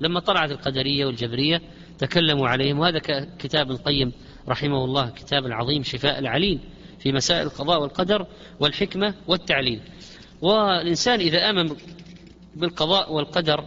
لما 0.00 0.20
طلعت 0.20 0.50
القدرية 0.50 1.06
والجبرية 1.06 1.62
تكلموا 1.98 2.48
عليهم 2.48 2.78
وهذا 2.78 2.98
كتاب 3.38 3.70
القيم 3.70 4.12
رحمه 4.48 4.84
الله 4.84 5.10
كتاب 5.10 5.46
العظيم 5.46 5.82
شفاء 5.82 6.18
العليل 6.18 6.60
في 6.98 7.12
مسائل 7.12 7.46
القضاء 7.46 7.82
والقدر 7.82 8.26
والحكمة 8.60 9.14
والتعليل. 9.26 9.80
والإنسان 10.42 11.20
إذا 11.20 11.50
آمن 11.50 11.76
بالقضاء 12.56 13.12
والقدر 13.12 13.64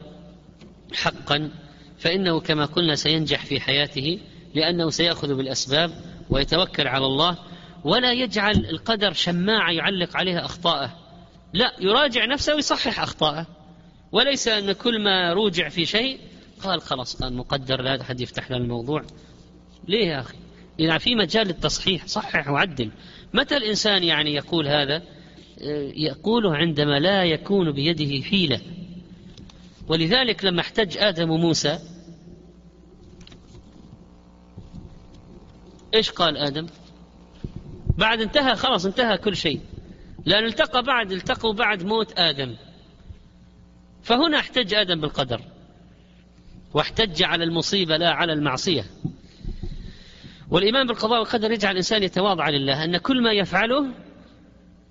حقا 0.94 1.52
فإنه 1.98 2.40
كما 2.40 2.66
قلنا 2.66 2.96
سينجح 2.96 3.46
في 3.46 3.60
حياته 3.60 4.20
لأنه 4.56 4.90
سيأخذ 4.90 5.36
بالأسباب 5.36 6.11
ويتوكل 6.32 6.88
على 6.88 7.06
الله 7.06 7.38
ولا 7.84 8.14
يجعل 8.14 8.66
القدر 8.66 9.14
شماعة 9.14 9.72
يعلق 9.72 10.18
عليها 10.18 10.46
أخطاءه. 10.46 10.98
لا 11.54 11.74
يراجع 11.80 12.26
نفسه 12.26 12.56
ويصحح 12.56 13.00
أخطاءه. 13.00 13.48
وليس 14.12 14.48
أن 14.48 14.72
كل 14.72 15.04
ما 15.04 15.34
روجع 15.34 15.70
في 15.70 15.86
شيء 15.86 16.20
قال 16.64 16.82
خلاص 16.82 17.22
الآن 17.22 17.34
مقدر 17.34 17.82
لا 17.82 18.02
أحد 18.02 18.22
يفتح 18.22 18.52
لنا 18.52 18.60
الموضوع. 18.60 19.02
ليه 19.88 20.08
يا 20.08 20.20
أخي؟ 20.20 20.38
إذا 20.80 20.98
في 20.98 21.16
مجال 21.16 21.48
للتصحيح 21.48 22.08
صحح 22.08 22.50
وعدل. 22.50 22.92
متى 23.34 23.58
الإنسان 23.58 24.04
يعني 24.04 24.34
يقول 24.34 24.68
هذا؟ 24.68 25.02
يقوله 25.96 26.56
عندما 26.56 27.00
لا 27.00 27.24
يكون 27.24 27.72
بيده 27.72 28.26
حيلة. 28.26 28.60
ولذلك 29.88 30.46
لما 30.46 30.62
احتج 30.62 30.98
آدم 30.98 31.30
موسى 31.30 31.80
إيش 35.94 36.12
قال 36.12 36.38
آدم؟ 36.38 36.68
بعد 37.98 38.22
انتهى 38.22 38.56
خلاص 38.56 38.86
انتهى 38.86 39.18
كل 39.18 39.36
شيء. 39.36 39.62
لأن 40.26 40.46
التقى 40.46 40.84
بعد 40.84 41.12
التقوا 41.12 41.54
بعد 41.54 41.84
موت 41.84 42.20
آدم. 42.20 42.56
فهنا 44.04 44.40
احتج 44.40 44.74
آدم 44.74 45.02
بالقدر. 45.02 45.42
واحتج 46.74 47.24
على 47.24 47.44
المصيبة 47.44 47.98
لا 47.98 48.12
على 48.12 48.34
المعصية. 48.34 48.86
والإيمان 50.50 50.88
بالقضاء 50.88 51.20
والقدر 51.20 51.52
يجعل 51.52 51.72
الإنسان 51.72 52.04
يتواضع 52.04 52.50
لله. 52.50 52.84
أن 52.84 52.98
كل 52.98 53.24
ما 53.24 53.32
يفعله 53.32 53.88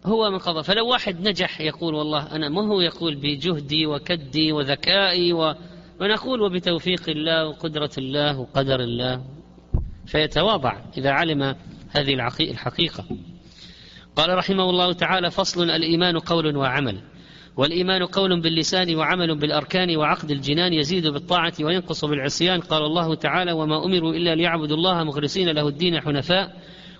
هو 0.05 0.31
من 0.31 0.39
قضاء. 0.39 0.63
فلو 0.63 0.89
واحد 0.89 1.29
نجح 1.29 1.61
يقول 1.61 1.95
والله 1.95 2.37
أنا 2.37 2.49
ما 2.49 2.67
هو 2.67 2.81
يقول 2.81 3.15
بجهدي 3.15 3.87
وكدي 3.87 4.53
وذكائي 4.53 5.33
و... 5.33 5.55
ونقول 6.01 6.41
وبتوفيق 6.43 7.09
الله 7.09 7.47
وقدرة 7.47 7.91
الله 7.99 8.39
وقدر 8.39 8.81
الله. 8.81 9.40
فيتواضع 10.11 10.73
إذا 10.99 11.11
علم 11.11 11.43
هذه 11.91 12.15
الحقيقة. 12.41 13.05
قال 14.17 14.39
رحمه 14.39 14.71
الله 14.71 14.93
تعالى 14.93 15.31
فصل 15.31 15.71
الإيمان 15.71 16.19
قول 16.19 16.57
وعمل. 16.57 17.01
والإيمان 17.57 18.03
قول 18.03 18.41
باللسان 18.41 18.97
وعمل 18.97 19.39
بالأركان 19.39 19.97
وعقد 19.97 20.31
الجنان 20.31 20.73
يزيد 20.73 21.07
بالطاعة 21.07 21.53
وينقص 21.61 22.05
بالعصيان. 22.05 22.61
قال 22.61 22.83
الله 22.83 23.15
تعالى 23.15 23.53
وما 23.53 23.85
أمروا 23.85 24.15
إلا 24.15 24.35
ليعبدوا 24.35 24.77
الله 24.77 25.05
مخلصين 25.05 25.49
له 25.49 25.69
الدين 25.69 26.01
حنفاء 26.01 26.57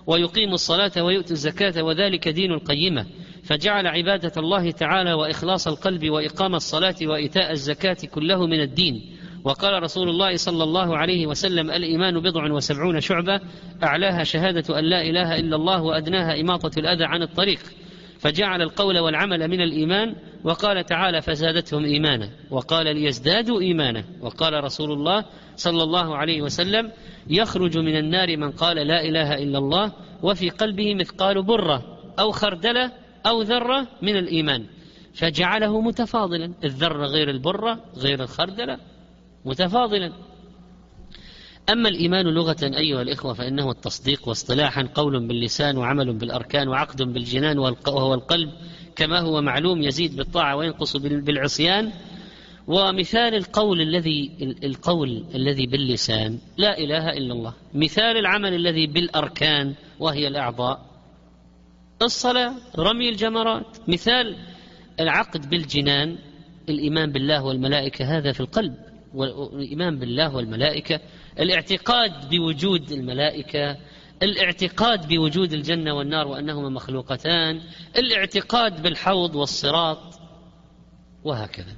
ويقيموا 0.07 0.53
الصلاة 0.53 1.03
ويؤتوا 1.03 1.31
الزكاة 1.31 1.83
وذلك 1.83 2.27
دين 2.27 2.51
القيمة. 2.51 3.05
فجعل 3.43 3.87
عبادة 3.87 4.33
الله 4.37 4.71
تعالى 4.71 5.13
وإخلاص 5.13 5.67
القلب 5.67 6.09
وإقام 6.09 6.55
الصلاة 6.55 6.95
وإيتاء 7.01 7.51
الزكاة 7.51 7.97
كله 8.11 8.47
من 8.47 8.61
الدين. 8.61 9.20
وقال 9.43 9.83
رسول 9.83 10.09
الله 10.09 10.35
صلى 10.35 10.63
الله 10.63 10.97
عليه 10.97 11.27
وسلم 11.27 11.71
الإيمان 11.71 12.19
بضع 12.19 12.51
وسبعون 12.51 12.99
شعبة 12.99 13.39
أعلاها 13.83 14.23
شهادة 14.23 14.79
أن 14.79 14.83
لا 14.83 15.01
إله 15.01 15.39
إلا 15.39 15.55
الله 15.55 15.81
وأدناها 15.81 16.41
إماطة 16.41 16.79
الأذى 16.79 17.03
عن 17.03 17.21
الطريق. 17.21 17.59
فجعل 18.19 18.61
القول 18.61 18.99
والعمل 18.99 19.47
من 19.47 19.61
الإيمان 19.61 20.15
وقال 20.43 20.85
تعالى 20.85 21.21
فزادتهم 21.21 21.85
إيمانا. 21.85 22.29
وقال 22.51 22.95
ليزدادوا 22.95 23.61
إيمانا. 23.61 24.03
وقال 24.21 24.63
رسول 24.63 24.91
الله 24.91 25.25
صلى 25.55 25.83
الله 25.83 26.17
عليه 26.17 26.41
وسلم 26.41 26.91
يخرج 27.27 27.77
من 27.77 27.97
النار 27.97 28.37
من 28.37 28.51
قال 28.51 28.87
لا 28.87 29.01
إله 29.05 29.33
إلا 29.33 29.57
الله 29.57 29.91
وفي 30.23 30.49
قلبه 30.49 30.95
مثقال 30.95 31.43
برة 31.43 31.83
أو 32.19 32.31
خردلة 32.31 32.91
أو 33.25 33.41
ذرة 33.41 33.87
من 34.01 34.17
الإيمان. 34.17 34.65
فجعله 35.13 35.81
متفاضلا 35.81 36.53
الذرة 36.63 37.05
غير 37.05 37.29
البرة 37.29 37.79
غير 37.97 38.23
الخردلة 38.23 38.77
متفاضلا. 39.45 40.13
أما 41.69 41.89
الإيمان 41.89 42.25
لغة 42.25 42.57
أيها 42.63 43.01
الإخوة 43.01 43.33
فإنه 43.33 43.71
التصديق 43.71 44.27
واصطلاحا 44.27 44.89
قول 44.95 45.27
باللسان 45.27 45.77
وعمل 45.77 46.13
بالأركان 46.13 46.67
وعقد 46.67 47.01
بالجنان 47.01 47.59
وهو 47.59 48.13
القلب 48.13 48.51
كما 48.95 49.19
هو 49.19 49.41
معلوم 49.41 49.81
يزيد 49.81 50.15
بالطاعة 50.15 50.55
وينقص 50.55 50.97
بالعصيان. 50.97 51.91
ومثال 52.67 53.35
القول 53.35 53.81
الذي 53.81 54.31
القول 54.63 55.25
الذي 55.35 55.67
باللسان 55.67 56.39
لا 56.57 56.77
إله 56.77 57.09
إلا 57.09 57.33
الله. 57.33 57.53
مثال 57.73 58.17
العمل 58.17 58.53
الذي 58.53 58.87
بالأركان 58.87 59.73
وهي 59.99 60.27
الأعضاء. 60.27 60.85
الصلاة 62.01 62.53
رمي 62.77 63.09
الجمرات. 63.09 63.77
مثال 63.89 64.35
العقد 64.99 65.49
بالجنان 65.49 66.17
الإيمان 66.69 67.11
بالله 67.11 67.43
والملائكة 67.43 68.17
هذا 68.17 68.31
في 68.31 68.39
القلب. 68.39 68.90
والإيمان 69.13 69.99
بالله 69.99 70.35
والملائكة 70.35 70.99
الاعتقاد 71.39 72.29
بوجود 72.29 72.91
الملائكة 72.91 73.77
الاعتقاد 74.23 75.07
بوجود 75.07 75.53
الجنة 75.53 75.93
والنار 75.93 76.27
وأنهما 76.27 76.69
مخلوقتان 76.69 77.61
الاعتقاد 77.97 78.81
بالحوض 78.81 79.35
والصراط 79.35 80.19
وهكذا. 81.23 81.75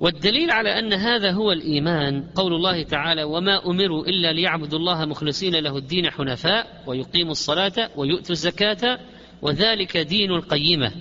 والدليل 0.00 0.50
على 0.50 0.78
أن 0.78 0.92
هذا 0.92 1.30
هو 1.30 1.52
الإيمان 1.52 2.22
قول 2.34 2.54
الله 2.54 2.82
تعالى 2.82 3.22
وما 3.22 3.66
أمروا 3.66 4.06
إلا 4.06 4.32
ليعبدوا 4.32 4.78
الله 4.78 5.04
مخلصين 5.04 5.54
له 5.54 5.76
الدين 5.76 6.10
حنفاء 6.10 6.84
ويقيموا 6.86 7.32
الصلاة 7.32 7.90
ويؤتوا 7.96 8.32
الزكاة 8.32 8.98
وذلك 9.42 9.96
دين 9.96 10.30
القيمة 10.30 10.92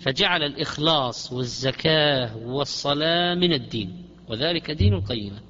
فجعل 0.00 0.42
الإخلاص 0.42 1.32
والزكاة 1.32 2.36
والصلاة 2.36 3.34
من 3.34 3.52
الدين. 3.52 4.05
وذلك 4.28 4.70
دين 4.70 4.94
القيمه 4.94 5.40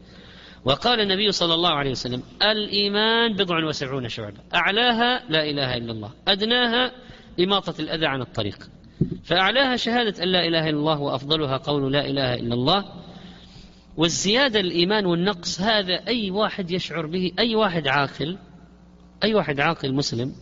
وقال 0.65 1.01
النبي 1.01 1.33
صلى 1.33 1.55
الله 1.55 1.71
عليه 1.71 1.91
وسلم 1.91 2.23
الإيمان 2.43 3.37
بضع 3.37 3.65
وسبعون 3.65 4.09
شعبة. 4.09 4.39
أعلاها 4.55 5.23
لا 5.29 5.51
إله 5.51 5.77
إلا 5.77 5.93
الله. 5.93 6.11
أدناها 6.29 6.93
إماطة 7.41 7.81
الأذى 7.81 8.07
عن 8.07 8.21
الطريق. 8.21 8.59
فأعلاها 9.25 9.77
شهادة 9.77 10.23
أن 10.23 10.29
لا 10.29 10.47
إله 10.47 10.69
إلا 10.69 10.79
الله 10.79 11.01
وأفضلها 11.01 11.57
قول 11.57 11.93
لا 11.93 12.07
إله 12.07 12.35
إلا 12.35 12.55
الله. 12.55 12.85
والزيادة 13.97 14.61
الإيمان 14.61 15.07
والنقص 15.07 15.61
هذا 15.61 16.07
أي 16.07 16.31
واحد 16.31 16.71
يشعر 16.71 17.07
به 17.07 17.33
أي 17.39 17.55
واحد 17.55 17.89
عاقل 17.89 18.39
أي 19.25 19.35
واحد 19.35 19.61
عاقل 19.61 19.95
مسلم 19.95 20.33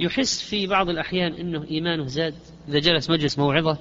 يحس 0.00 0.42
في 0.42 0.66
بعض 0.66 0.88
الأحيان 0.88 1.32
أنه 1.32 1.64
إيمانه 1.70 2.06
زاد 2.06 2.34
إذا 2.68 2.78
جلس 2.78 3.10
مجلس 3.10 3.38
موعظة. 3.38 3.78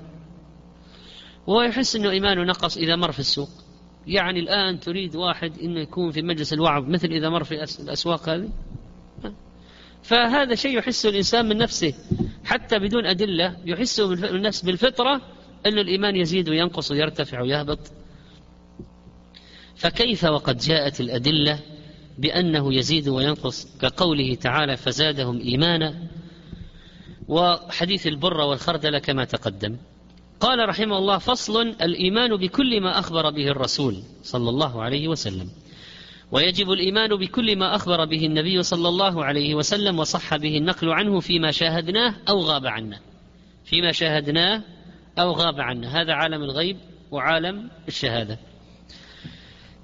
ويحس 1.47 1.95
أنه 1.95 2.09
إيمانه 2.09 2.43
نقص 2.43 2.77
إذا 2.77 2.95
مر 2.95 3.11
في 3.11 3.19
السوق. 3.19 3.64
يعني 4.07 4.39
الآن 4.39 4.79
تريد 4.79 5.15
واحد 5.15 5.59
أنه 5.59 5.79
يكون 5.79 6.11
في 6.11 6.21
مجلس 6.21 6.53
الوعظ 6.53 6.83
مثل 6.89 7.07
إذا 7.07 7.29
مر 7.29 7.43
في 7.43 7.63
الأسواق 7.79 8.29
هذه؟ 8.29 8.49
فهذا 10.03 10.55
شيء 10.55 10.77
يحسه 10.77 11.09
الإنسان 11.09 11.45
من 11.45 11.57
نفسه 11.57 11.93
حتى 12.43 12.79
بدون 12.79 13.05
أدلة 13.05 13.57
يحسه 13.65 14.07
من 14.07 14.25
النفس 14.25 14.61
بالفطرة 14.61 15.21
أن 15.65 15.79
الإيمان 15.79 16.15
يزيد 16.15 16.49
وينقص 16.49 16.91
ويرتفع 16.91 17.41
ويهبط. 17.41 17.79
فكيف 19.75 20.23
وقد 20.23 20.57
جاءت 20.57 21.01
الأدلة 21.01 21.59
بأنه 22.17 22.73
يزيد 22.73 23.09
وينقص؟ 23.09 23.77
كقوله 23.81 24.35
تعالى 24.35 24.77
فزادهم 24.77 25.39
إيمانا 25.39 26.07
وحديث 27.27 28.07
البر 28.07 28.41
والخردل 28.41 28.97
كما 28.97 29.25
تقدم. 29.25 29.77
قال 30.39 30.69
رحمه 30.69 30.97
الله 30.97 31.17
فصل 31.17 31.61
الإيمان 31.61 32.35
بكل 32.35 32.81
ما 32.81 32.99
أخبر 32.99 33.29
به 33.29 33.47
الرسول 33.47 34.03
صلى 34.23 34.49
الله 34.49 34.83
عليه 34.83 35.07
وسلم. 35.07 35.49
ويجب 36.31 36.71
الإيمان 36.71 37.15
بكل 37.15 37.55
ما 37.55 37.75
أخبر 37.75 38.05
به 38.05 38.25
النبي 38.25 38.63
صلى 38.63 38.87
الله 38.89 39.25
عليه 39.25 39.55
وسلم 39.55 39.99
وصح 39.99 40.35
به 40.35 40.57
النقل 40.57 40.89
عنه 40.89 41.19
فيما 41.19 41.51
شاهدناه 41.51 42.15
أو 42.29 42.39
غاب 42.39 42.65
عنا. 42.65 42.99
فيما 43.65 43.91
شاهدناه 43.91 44.61
أو 45.19 45.31
غاب 45.31 45.59
عنا. 45.59 46.01
هذا 46.01 46.13
عالم 46.13 46.43
الغيب 46.43 46.77
وعالم 47.11 47.69
الشهادة. 47.87 48.39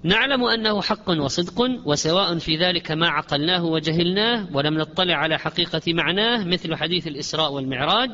نعلم 0.04 0.44
أنه 0.44 0.82
حق 0.82 1.10
وصدق 1.10 1.62
وسواء 1.86 2.38
في 2.38 2.58
ذلك 2.58 2.92
ما 2.92 3.08
عقلناه 3.10 3.66
وجهلناه 3.66 4.48
ولم 4.54 4.78
نطلع 4.78 5.16
على 5.16 5.40
حقيقة 5.40 5.82
معناه 5.88 6.44
مثل 6.44 6.76
حديث 6.76 7.08
الإسراء 7.08 7.54
والمعراج 7.54 8.12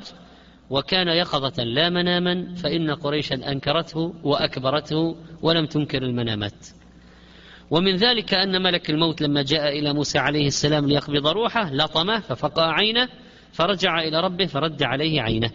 وكان 0.70 1.08
يقظة 1.08 1.64
لا 1.64 1.90
مناما 1.90 2.56
فإن 2.56 2.92
قريشا 2.92 3.36
أنكرته 3.52 4.14
وأكبرته 4.24 5.16
ولم 5.42 5.66
تنكر 5.66 6.04
المنامات. 6.04 6.68
ومن 7.72 7.96
ذلك 7.96 8.34
أن 8.34 8.64
ملك 8.64 8.90
الموت 8.90 9.22
لما 9.22 9.42
جاء 9.42 9.80
إلى 9.80 9.94
موسى 9.94 10.18
عليه 10.20 10.48
السلام 10.48 10.88
ليقبض 10.88 11.28
روحه 11.28 11.74
لطمه 11.74 12.20
ففقع 12.20 12.74
عينه 12.74 13.10
فرجع 13.52 14.00
إلى 14.00 14.22
ربه 14.22 14.46
فرد 14.46 14.84
عليه 14.84 15.22
عينه. 15.22 15.52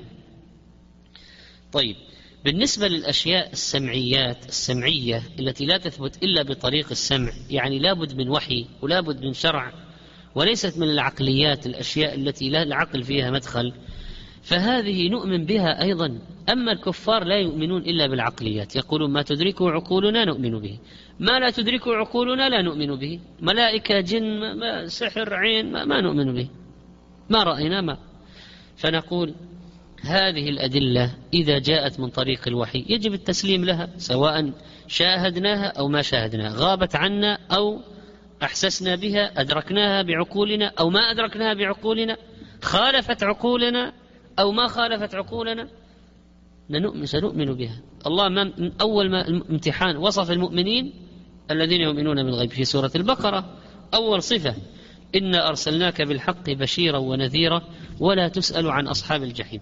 طيب 1.72 1.96
بالنسبة 2.44 2.88
للأشياء 2.88 3.52
السمعيات 3.52 4.48
السمعية 4.48 5.22
التي 5.38 5.66
لا 5.66 5.78
تثبت 5.78 6.22
إلا 6.22 6.42
بطريق 6.42 6.90
السمع 6.90 7.32
يعني 7.50 7.78
لابد 7.78 8.14
من 8.16 8.28
وحي 8.28 8.66
ولابد 8.82 9.24
من 9.24 9.32
شرع 9.32 9.72
وليست 10.34 10.78
من 10.78 10.90
العقليات 10.90 11.66
الأشياء 11.66 12.14
التي 12.14 12.50
لا 12.50 12.62
العقل 12.62 13.02
فيها 13.02 13.30
مدخل 13.30 13.72
فهذه 14.42 15.08
نؤمن 15.08 15.44
بها 15.44 15.82
أيضا. 15.82 16.18
أما 16.52 16.72
الكفار 16.72 17.24
لا 17.24 17.36
يؤمنون 17.38 17.82
إلا 17.82 18.06
بالعقليات. 18.06 18.76
يقولون 18.76 19.10
ما 19.10 19.22
تدركه 19.22 19.70
عقولنا 19.70 20.24
نؤمن 20.24 20.58
به. 20.58 20.78
ما 21.20 21.38
لا 21.38 21.50
تدركه 21.50 21.94
عقولنا 21.94 22.48
لا 22.48 22.62
نؤمن 22.62 22.96
به. 22.96 23.20
ملائكة 23.40 24.00
جن 24.00 24.58
ما 24.58 24.86
سحر 24.86 25.34
عين 25.34 25.72
ما, 25.72 25.84
ما 25.84 26.00
نؤمن 26.00 26.34
به. 26.34 26.48
ما 27.30 27.42
رأينا 27.42 27.80
ما. 27.80 27.98
فنقول 28.76 29.34
هذه 30.02 30.48
الأدلة 30.48 31.14
إذا 31.34 31.58
جاءت 31.58 32.00
من 32.00 32.08
طريق 32.08 32.48
الوحي 32.48 32.84
يجب 32.88 33.14
التسليم 33.14 33.64
لها 33.64 33.88
سواء 33.96 34.52
شاهدناها 34.88 35.66
أو 35.66 35.88
ما 35.88 36.02
شاهدناها. 36.02 36.54
غابت 36.56 36.96
عنا 36.96 37.38
أو 37.50 37.80
أحسسنا 38.42 38.96
بها 38.96 39.40
أدركناها 39.40 40.02
بعقولنا 40.02 40.72
أو 40.80 40.90
ما 40.90 41.00
أدركناها 41.00 41.54
بعقولنا 41.54 42.16
خالفت 42.62 43.22
عقولنا 43.22 43.92
أو 44.38 44.52
ما 44.52 44.68
خالفت 44.68 45.14
عقولنا 45.14 45.68
لنؤمن 46.70 47.06
سنؤمن 47.06 47.54
بها. 47.54 47.82
الله 48.06 48.28
ما 48.28 48.52
أول 48.80 49.10
ما 49.10 49.28
امتحان 49.28 49.96
وصف 49.96 50.30
المؤمنين 50.30 50.92
الذين 51.50 51.80
يؤمنون 51.80 52.22
بالغيب 52.24 52.50
في 52.50 52.64
سورة 52.64 52.90
البقرة. 52.96 53.56
أول 53.94 54.22
صفة 54.22 54.54
إنا 55.14 55.48
أرسلناك 55.48 56.02
بالحق 56.02 56.50
بشيرا 56.50 56.98
ونذيرا 56.98 57.62
ولا 58.00 58.28
تسأل 58.28 58.70
عن 58.70 58.86
أصحاب 58.86 59.22
الجحيم. 59.22 59.60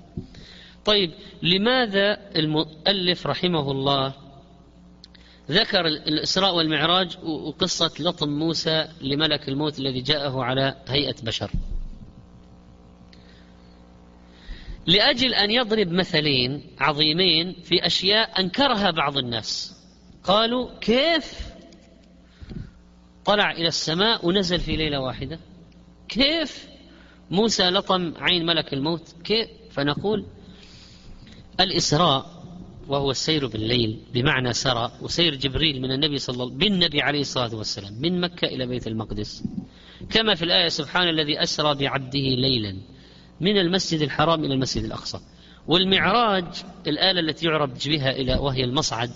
طيب 0.84 1.10
لماذا 1.42 2.18
المؤلف 2.36 3.26
رحمه 3.26 3.70
الله 3.70 4.14
ذكر 5.50 5.86
الإسراء 5.86 6.56
والمعراج 6.56 7.16
وقصة 7.24 7.90
لطم 8.00 8.28
موسى 8.28 8.88
لملك 9.00 9.48
الموت 9.48 9.78
الذي 9.78 10.00
جاءه 10.00 10.42
على 10.42 10.74
هيئة 10.88 11.14
بشر؟ 11.22 11.50
لأجل 14.86 15.34
أن 15.34 15.50
يضرب 15.50 15.92
مثلين 15.92 16.62
عظيمين 16.78 17.52
في 17.64 17.86
أشياء 17.86 18.40
أنكرها 18.40 18.90
بعض 18.90 19.16
الناس. 19.16 19.76
قالوا 20.24 20.78
كيف؟ 20.78 21.50
طلع 23.24 23.52
إلى 23.52 23.68
السماء 23.68 24.26
ونزل 24.26 24.60
في 24.60 24.76
ليلة 24.76 25.00
واحدة. 25.00 25.38
كيف؟ 26.08 26.68
موسى 27.30 27.62
لطم 27.62 28.14
عين 28.18 28.46
ملك 28.46 28.72
الموت. 28.72 29.14
كيف؟ 29.24 29.48
فنقول 29.70 30.26
الإسراء 31.60 32.40
وهو 32.88 33.10
السير 33.10 33.46
بالليل 33.46 34.00
بمعنى 34.14 34.52
سرى 34.52 34.92
وسير 35.02 35.34
جبريل 35.34 35.82
من 35.82 35.92
النبي 35.92 36.18
صلى 36.18 36.42
الله 36.42 36.56
بالنبي 36.56 37.02
عليه 37.02 37.20
الصلاة 37.20 37.54
والسلام 37.54 37.92
من 38.00 38.20
مكة 38.20 38.46
إلى 38.46 38.66
بيت 38.66 38.86
المقدس. 38.86 39.44
كما 40.10 40.34
في 40.34 40.44
الآية 40.44 40.68
سبحان 40.68 41.08
الذي 41.08 41.42
أسرى 41.42 41.74
بعبده 41.74 42.18
ليلا. 42.18 42.76
من 43.40 43.58
المسجد 43.58 44.00
الحرام 44.00 44.44
إلى 44.44 44.54
المسجد 44.54 44.84
الأقصى. 44.84 45.20
والمعراج 45.66 46.44
الآلة 46.86 47.20
التي 47.20 47.46
يعرج 47.46 47.88
بها 47.88 48.10
إلى 48.10 48.34
وهي 48.34 48.64
المصعد. 48.64 49.10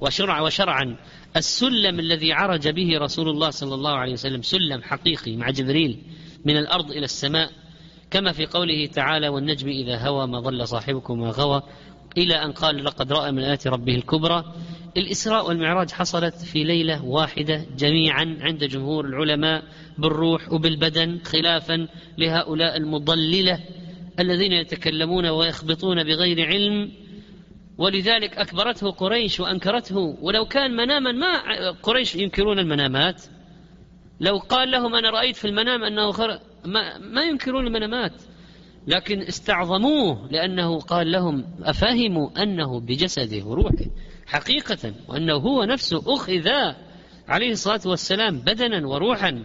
وشرع 0.00 0.40
وشرعا 0.40 0.96
السلم 1.36 2.00
الذي 2.00 2.32
عرج 2.32 2.68
به 2.68 2.98
رسول 2.98 3.28
الله 3.28 3.50
صلى 3.50 3.74
الله 3.74 3.90
عليه 3.90 4.12
وسلم 4.12 4.42
سلم 4.42 4.82
حقيقي 4.82 5.36
مع 5.36 5.50
جبريل 5.50 6.02
من 6.44 6.56
الأرض 6.56 6.90
إلى 6.90 7.04
السماء. 7.04 7.50
كما 8.10 8.32
في 8.32 8.46
قوله 8.46 8.86
تعالى 8.86 9.28
والنجم 9.28 9.68
إذا 9.68 9.98
هوى 10.08 10.26
ما 10.26 10.40
ضل 10.40 10.68
صاحبكم 10.68 11.24
غوى. 11.24 11.62
إلى 12.18 12.34
أن 12.34 12.52
قال 12.52 12.84
لقد 12.84 13.12
رأى 13.12 13.32
من 13.32 13.42
آيات 13.42 13.66
ربه 13.66 13.94
الكبرى. 13.94 14.54
الإسراء 14.96 15.48
والمعراج 15.48 15.90
حصلت 15.90 16.34
في 16.34 16.64
ليلة 16.64 17.04
واحدة 17.04 17.66
جميعا 17.76 18.36
عند 18.40 18.64
جمهور 18.64 19.06
العلماء 19.06 19.62
بالروح 19.98 20.52
وبالبدن 20.52 21.18
خلافا 21.24 21.88
لهؤلاء 22.18 22.76
المضللة 22.76 23.58
الذين 24.18 24.52
يتكلمون 24.52 25.26
ويخبطون 25.26 26.04
بغير 26.04 26.46
علم. 26.46 26.92
ولذلك 27.78 28.38
أكبرته 28.38 28.90
قريش 28.90 29.40
وأنكرته. 29.40 29.96
ولو 30.20 30.44
كان 30.44 30.76
مناما 30.76 31.12
ما 31.12 31.70
قريش 31.70 32.16
ينكرون 32.16 32.58
المنامات. 32.58 33.22
لو 34.20 34.38
قال 34.38 34.70
لهم 34.70 34.94
أنا 34.94 35.10
رأيت 35.10 35.36
في 35.36 35.44
المنام 35.44 35.84
أنه 35.84 36.12
خر... 36.12 36.38
ما, 36.64 36.98
ما 36.98 37.22
ينكرون 37.22 37.66
المنامات. 37.66 38.22
لكن 38.86 39.20
استعظموه 39.20 40.28
لأنه 40.30 40.80
قال 40.80 41.12
لهم 41.12 41.44
أفهموا 41.62 42.42
أنه 42.42 42.80
بجسده 42.80 43.46
وروحه. 43.46 43.86
حقيقة 44.30 44.94
وأنه 45.08 45.34
هو 45.34 45.64
نفسه 45.64 46.02
أخذ 46.06 46.48
عليه 47.28 47.52
الصلاة 47.52 47.80
والسلام 47.86 48.38
بدنا 48.38 48.86
وروحا 48.86 49.44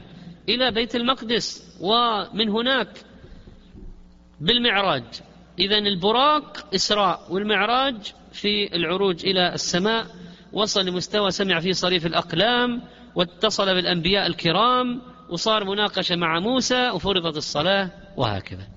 إلى 0.49 0.71
بيت 0.71 0.95
المقدس 0.95 1.77
ومن 1.81 2.49
هناك 2.49 2.89
بالمعراج. 4.41 5.03
إذا 5.59 5.77
البراق 5.77 6.75
إسراء 6.75 7.27
والمعراج 7.29 7.95
في 8.31 8.75
العروج 8.75 9.25
إلى 9.25 9.53
السماء 9.53 10.05
وصل 10.53 10.85
لمستوى 10.85 11.31
سمع 11.31 11.59
فيه 11.59 11.71
صريف 11.71 12.05
الأقلام 12.05 12.81
واتصل 13.15 13.65
بالأنبياء 13.65 14.27
الكرام 14.27 15.01
وصار 15.29 15.63
مناقشة 15.63 16.15
مع 16.15 16.39
موسى 16.39 16.89
وفرضت 16.89 17.37
الصلاة 17.37 17.89
وهكذا. 18.17 18.67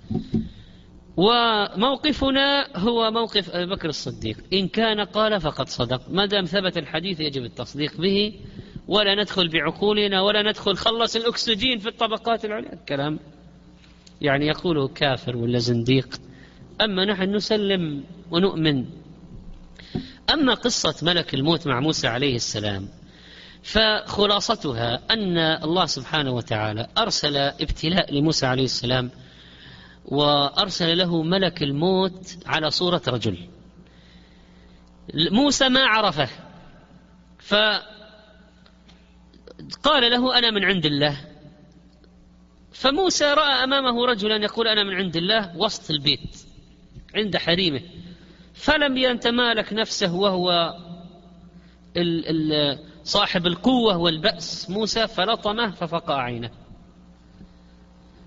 وموقفنا 1.18 2.66
هو 2.76 3.10
موقف 3.10 3.50
أبي 3.50 3.66
بكر 3.66 3.88
الصديق. 3.88 4.36
إن 4.52 4.68
كان 4.68 5.00
قال 5.00 5.40
فقد 5.40 5.68
صدق. 5.68 6.02
ما 6.10 6.26
دام 6.26 6.44
ثبت 6.44 6.78
الحديث 6.78 7.20
يجب 7.20 7.44
التصديق 7.44 7.96
به. 7.96 8.32
ولا 8.88 9.14
ندخل 9.14 9.48
بعقولنا 9.48 10.22
ولا 10.22 10.42
ندخل 10.42 10.76
خلص 10.76 11.16
الأكسجين 11.16 11.78
في 11.78 11.88
الطبقات 11.88 12.44
العليا. 12.44 12.72
الكلام 12.72 13.18
يعني 14.20 14.46
يقوله 14.46 14.88
كافر 14.88 15.36
ولا 15.36 15.58
زنديق. 15.58 16.08
أما 16.80 17.04
نحن 17.04 17.34
نسلم 17.34 18.04
ونؤمن. 18.30 18.84
أما 20.32 20.54
قصة 20.54 20.94
ملك 21.02 21.34
الموت 21.34 21.66
مع 21.66 21.80
موسى 21.80 22.08
عليه 22.08 22.36
السلام 22.36 22.88
فخلاصتها 23.62 25.00
أن 25.10 25.38
الله 25.38 25.86
سبحانه 25.86 26.30
وتعالى 26.30 26.86
أرسل 26.98 27.36
ابتلاء 27.36 28.14
لموسى 28.14 28.46
عليه 28.46 28.64
السلام 28.64 29.10
وأرسل 30.08 30.98
له 30.98 31.22
ملك 31.22 31.62
الموت 31.62 32.36
على 32.46 32.70
صورة 32.70 33.02
رجل. 33.08 33.48
موسى 35.14 35.68
ما 35.68 35.86
عرفه 35.86 36.28
فقال 37.38 37.82
له 40.10 40.38
أنا 40.38 40.50
من 40.50 40.64
عند 40.64 40.86
الله. 40.86 41.24
فموسى 42.72 43.24
رأى 43.24 43.64
أمامه 43.64 44.06
رجلا 44.06 44.36
يقول 44.36 44.68
أنا 44.68 44.84
من 44.84 44.94
عند 44.94 45.16
الله 45.16 45.56
وسط 45.56 45.90
البيت 45.90 46.36
عند 47.14 47.36
حريمه. 47.36 47.80
فلم 48.54 48.96
يتمالك 48.96 49.72
نفسه 49.72 50.14
وهو 50.14 50.76
صاحب 53.04 53.46
القوة 53.46 53.96
والبأس. 53.96 54.70
موسى 54.70 55.08
فلطمه 55.08 55.70
ففقع 55.70 56.22
عينه. 56.22 56.50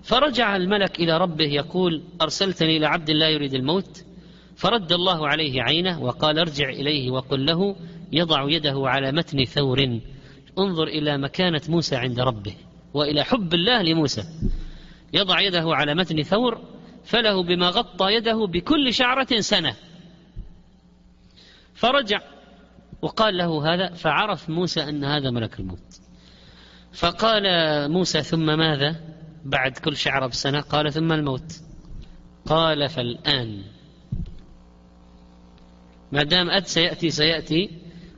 فرجع 0.02 0.56
الملك 0.56 1.00
إلى 1.00 1.18
ربه 1.18 1.44
يقول 1.44 2.02
أرسلتني 2.22 2.76
إلى 2.76 2.86
عبد 2.86 3.10
لا 3.10 3.28
يريد 3.28 3.54
الموت. 3.54 4.04
فرد 4.56 4.92
الله 4.92 5.28
عليه 5.28 5.62
عينه 5.62 6.02
وقال 6.02 6.38
ارجع 6.38 6.68
إليه 6.68 7.10
وقل 7.10 7.46
له 7.46 7.76
يضع 8.12 8.50
يده 8.50 8.82
على 8.84 9.12
متن 9.12 9.44
ثور. 9.44 10.00
انظر 10.58 10.84
إلى 10.84 11.18
مكانة 11.18 11.60
موسى 11.68 11.96
عند 11.96 12.20
ربه 12.20 12.54
وإلى 12.94 13.24
حب 13.24 13.54
الله 13.54 13.82
لموسى. 13.82 14.24
يضع 15.12 15.40
يده 15.40 15.64
على 15.66 15.94
متن 15.94 16.22
ثور 16.22 16.60
فله 17.04 17.42
بما 17.42 17.68
غطى 17.68 18.14
يده 18.14 18.46
بكل 18.46 18.94
شعرة 18.94 19.40
سنة. 19.40 19.76
فرجع 21.74 22.20
وقال 23.02 23.36
له 23.36 23.74
هذا 23.74 23.94
فعرف 23.94 24.50
موسى 24.50 24.82
أن 24.82 25.04
هذا 25.04 25.30
ملك 25.30 25.60
الموت. 25.60 26.00
فقال 26.92 27.42
موسى 27.90 28.22
ثم 28.22 28.46
ماذا؟ 28.46 29.11
بعد 29.44 29.72
كل 29.72 29.96
شعرة 29.96 30.26
بسنة 30.26 30.60
قال 30.60 30.92
ثم 30.92 31.12
الموت. 31.12 31.60
قال 32.46 32.88
فالآن. 32.88 33.62
ما 36.12 36.22
دام 36.22 36.50
أت 36.50 36.66
سيأتي 36.66 37.10
سيأتي. 37.10 37.70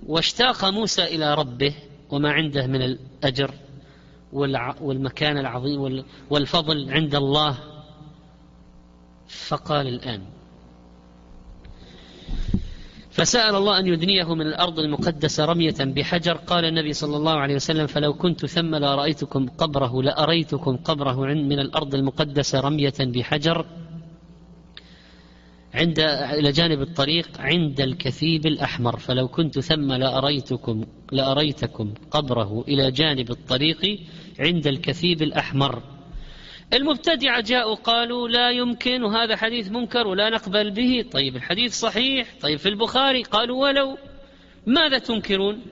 واشتاق 0.06 0.64
موسى 0.64 1.04
إلى 1.04 1.34
ربه 1.34 1.74
وما 2.10 2.32
عنده 2.32 2.66
من 2.66 2.82
الأجر 2.82 3.54
والمكان 4.80 5.38
العظيم 5.38 6.04
والفضل 6.30 6.92
عند 6.92 7.14
الله. 7.14 7.58
فقال 9.28 9.88
الآن. 9.88 10.22
فسأل 13.14 13.54
الله 13.54 13.78
أن 13.78 13.86
يدنيه 13.86 14.34
من 14.34 14.46
الأرض 14.46 14.78
المقدسة 14.78 15.44
رمية 15.44 15.74
بحجر. 15.80 16.36
قال 16.36 16.64
النبي 16.64 16.92
صلى 16.92 17.16
الله 17.16 17.32
عليه 17.32 17.54
وسلم 17.54 17.86
فلو 17.86 18.14
كنت 18.14 18.46
ثم 18.46 18.74
لرأيتكم 18.74 19.46
قبره 19.46 20.02
لأريتكم 20.02 20.76
قبره 20.76 21.24
من 21.24 21.58
الأرض 21.58 21.94
المقدسة 21.94 22.60
رمية 22.60 22.94
بحجر 23.00 23.66
عند 25.74 26.00
إلى 26.38 26.52
جانب 26.52 26.82
الطريق 26.82 27.28
عند 27.38 27.80
الكثيب 27.80 28.46
الأحمر. 28.46 28.96
فلو 28.98 29.28
كنت 29.28 29.58
ثم 29.58 29.92
لأريتكم 29.92 30.84
لأريتكم 31.12 31.94
قبره 32.10 32.64
إلى 32.68 32.90
جانب 32.90 33.30
الطريق 33.30 34.00
عند 34.40 34.66
الكثيب 34.66 35.22
الأحمر. 35.22 35.82
المبتدعة 36.72 37.40
جاءوا 37.40 37.74
قالوا 37.74 38.28
لا 38.28 38.50
يمكن 38.50 39.02
وهذا 39.02 39.36
حديث 39.36 39.70
منكر 39.70 40.06
ولا 40.06 40.30
نقبل 40.30 40.70
به. 40.70 41.04
طيب 41.12 41.36
الحديث 41.36 41.74
صحيح. 41.74 42.28
طيب 42.40 42.58
في 42.58 42.68
البخاري 42.68 43.22
قالوا 43.22 43.62
ولو 43.62 43.98
ماذا 44.66 44.98
تنكرون؟ 44.98 45.62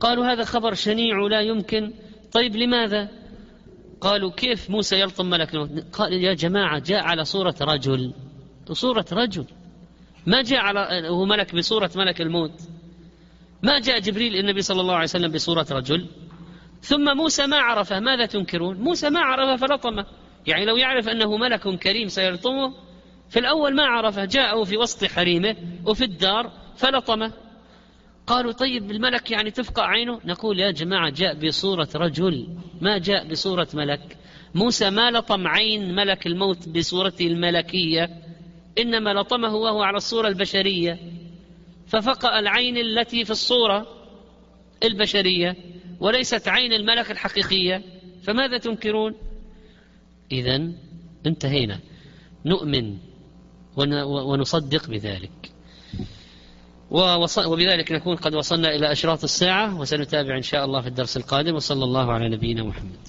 قالوا 0.00 0.26
هذا 0.26 0.44
خبر 0.44 0.74
شنيع 0.74 1.18
ولا 1.18 1.40
يمكن. 1.40 1.92
طيب 2.32 2.56
لماذا؟ 2.56 3.08
قالوا 4.00 4.30
كيف 4.30 4.70
موسى 4.70 5.00
يلطم 5.00 5.30
ملك 5.30 5.54
الموت؟ 5.54 5.70
قال 5.92 6.12
يا 6.12 6.34
جماعة 6.34 6.78
جاء 6.78 7.04
على 7.04 7.24
صورة 7.24 7.54
رجل. 7.60 8.14
صورة 8.72 9.06
رجل. 9.12 9.44
ما 10.26 10.42
جاء 10.42 10.60
على 10.60 11.08
هو 11.08 11.24
ملك 11.24 11.54
بصورة 11.54 11.90
ملك 11.96 12.20
الموت. 12.20 12.60
ما 13.62 13.78
جاء 13.78 13.98
جبريل 13.98 14.36
النبي 14.36 14.62
صلى 14.62 14.80
الله 14.80 14.94
عليه 14.94 15.04
وسلم 15.04 15.32
بصورة 15.32 15.66
رجل؟ 15.70 16.06
ثم 16.82 17.16
موسى 17.16 17.46
ما 17.46 17.56
عرفه 17.56 18.00
ماذا 18.00 18.26
تنكرون؟ 18.26 18.76
موسى 18.76 19.10
ما 19.10 19.20
عرفه 19.20 19.66
فلطمه 19.66 20.06
يعني 20.46 20.64
لو 20.64 20.76
يعرف 20.76 21.08
أنه 21.08 21.36
ملك 21.36 21.68
كريم 21.68 22.08
سيلطمه 22.08 22.74
في 23.28 23.38
الأول 23.38 23.74
ما 23.74 23.82
عرفه 23.82 24.24
جاءه 24.24 24.64
في 24.64 24.76
وسط 24.76 25.04
حريمه 25.04 25.56
وفي 25.86 26.04
الدار 26.04 26.52
فلطمه 26.76 27.32
قالوا 28.26 28.52
طيب 28.52 28.90
الملك 28.90 29.30
يعني 29.30 29.50
تفقع 29.50 29.86
عينه؟ 29.86 30.20
نقول 30.24 30.60
يا 30.60 30.70
جماعة 30.70 31.10
جاء 31.10 31.34
بصورة 31.34 31.88
رجل 31.94 32.48
ما 32.80 32.98
جاء 32.98 33.28
بصورة 33.28 33.68
ملك. 33.74 34.16
موسى 34.54 34.90
ما 34.90 35.10
لطم 35.10 35.46
عين 35.46 35.94
ملك 35.94 36.26
الموت 36.26 36.68
بصورته 36.68 37.26
الملكية 37.26 38.10
إنما 38.78 39.14
لطمه 39.14 39.54
وهو 39.54 39.82
على 39.82 39.96
الصورة 39.96 40.28
البشرية. 40.28 40.98
ففقأ 41.86 42.38
العين 42.38 42.76
التي 42.76 43.24
في 43.24 43.30
الصورة 43.30 43.86
البشرية. 44.84 45.56
وليست 46.00 46.48
عين 46.48 46.72
الملك 46.72 47.10
الحقيقية 47.10 47.82
فماذا 48.22 48.58
تنكرون؟ 48.58 49.14
إذا 50.32 50.72
انتهينا. 51.26 51.80
نؤمن 52.44 52.96
ونصدق 54.06 54.90
بذلك. 54.90 55.50
وبذلك 57.46 57.92
نكون 57.92 58.16
قد 58.16 58.34
وصلنا 58.34 58.74
إلى 58.74 58.92
أشراط 58.92 59.24
الساعة 59.24 59.80
وسنتابع 59.80 60.36
إن 60.36 60.42
شاء 60.42 60.64
الله 60.64 60.80
في 60.80 60.88
الدرس 60.88 61.16
القادم 61.16 61.54
وصلى 61.54 61.84
الله 61.84 62.12
على 62.12 62.28
نبينا 62.28 62.62
محمد. 62.62 63.08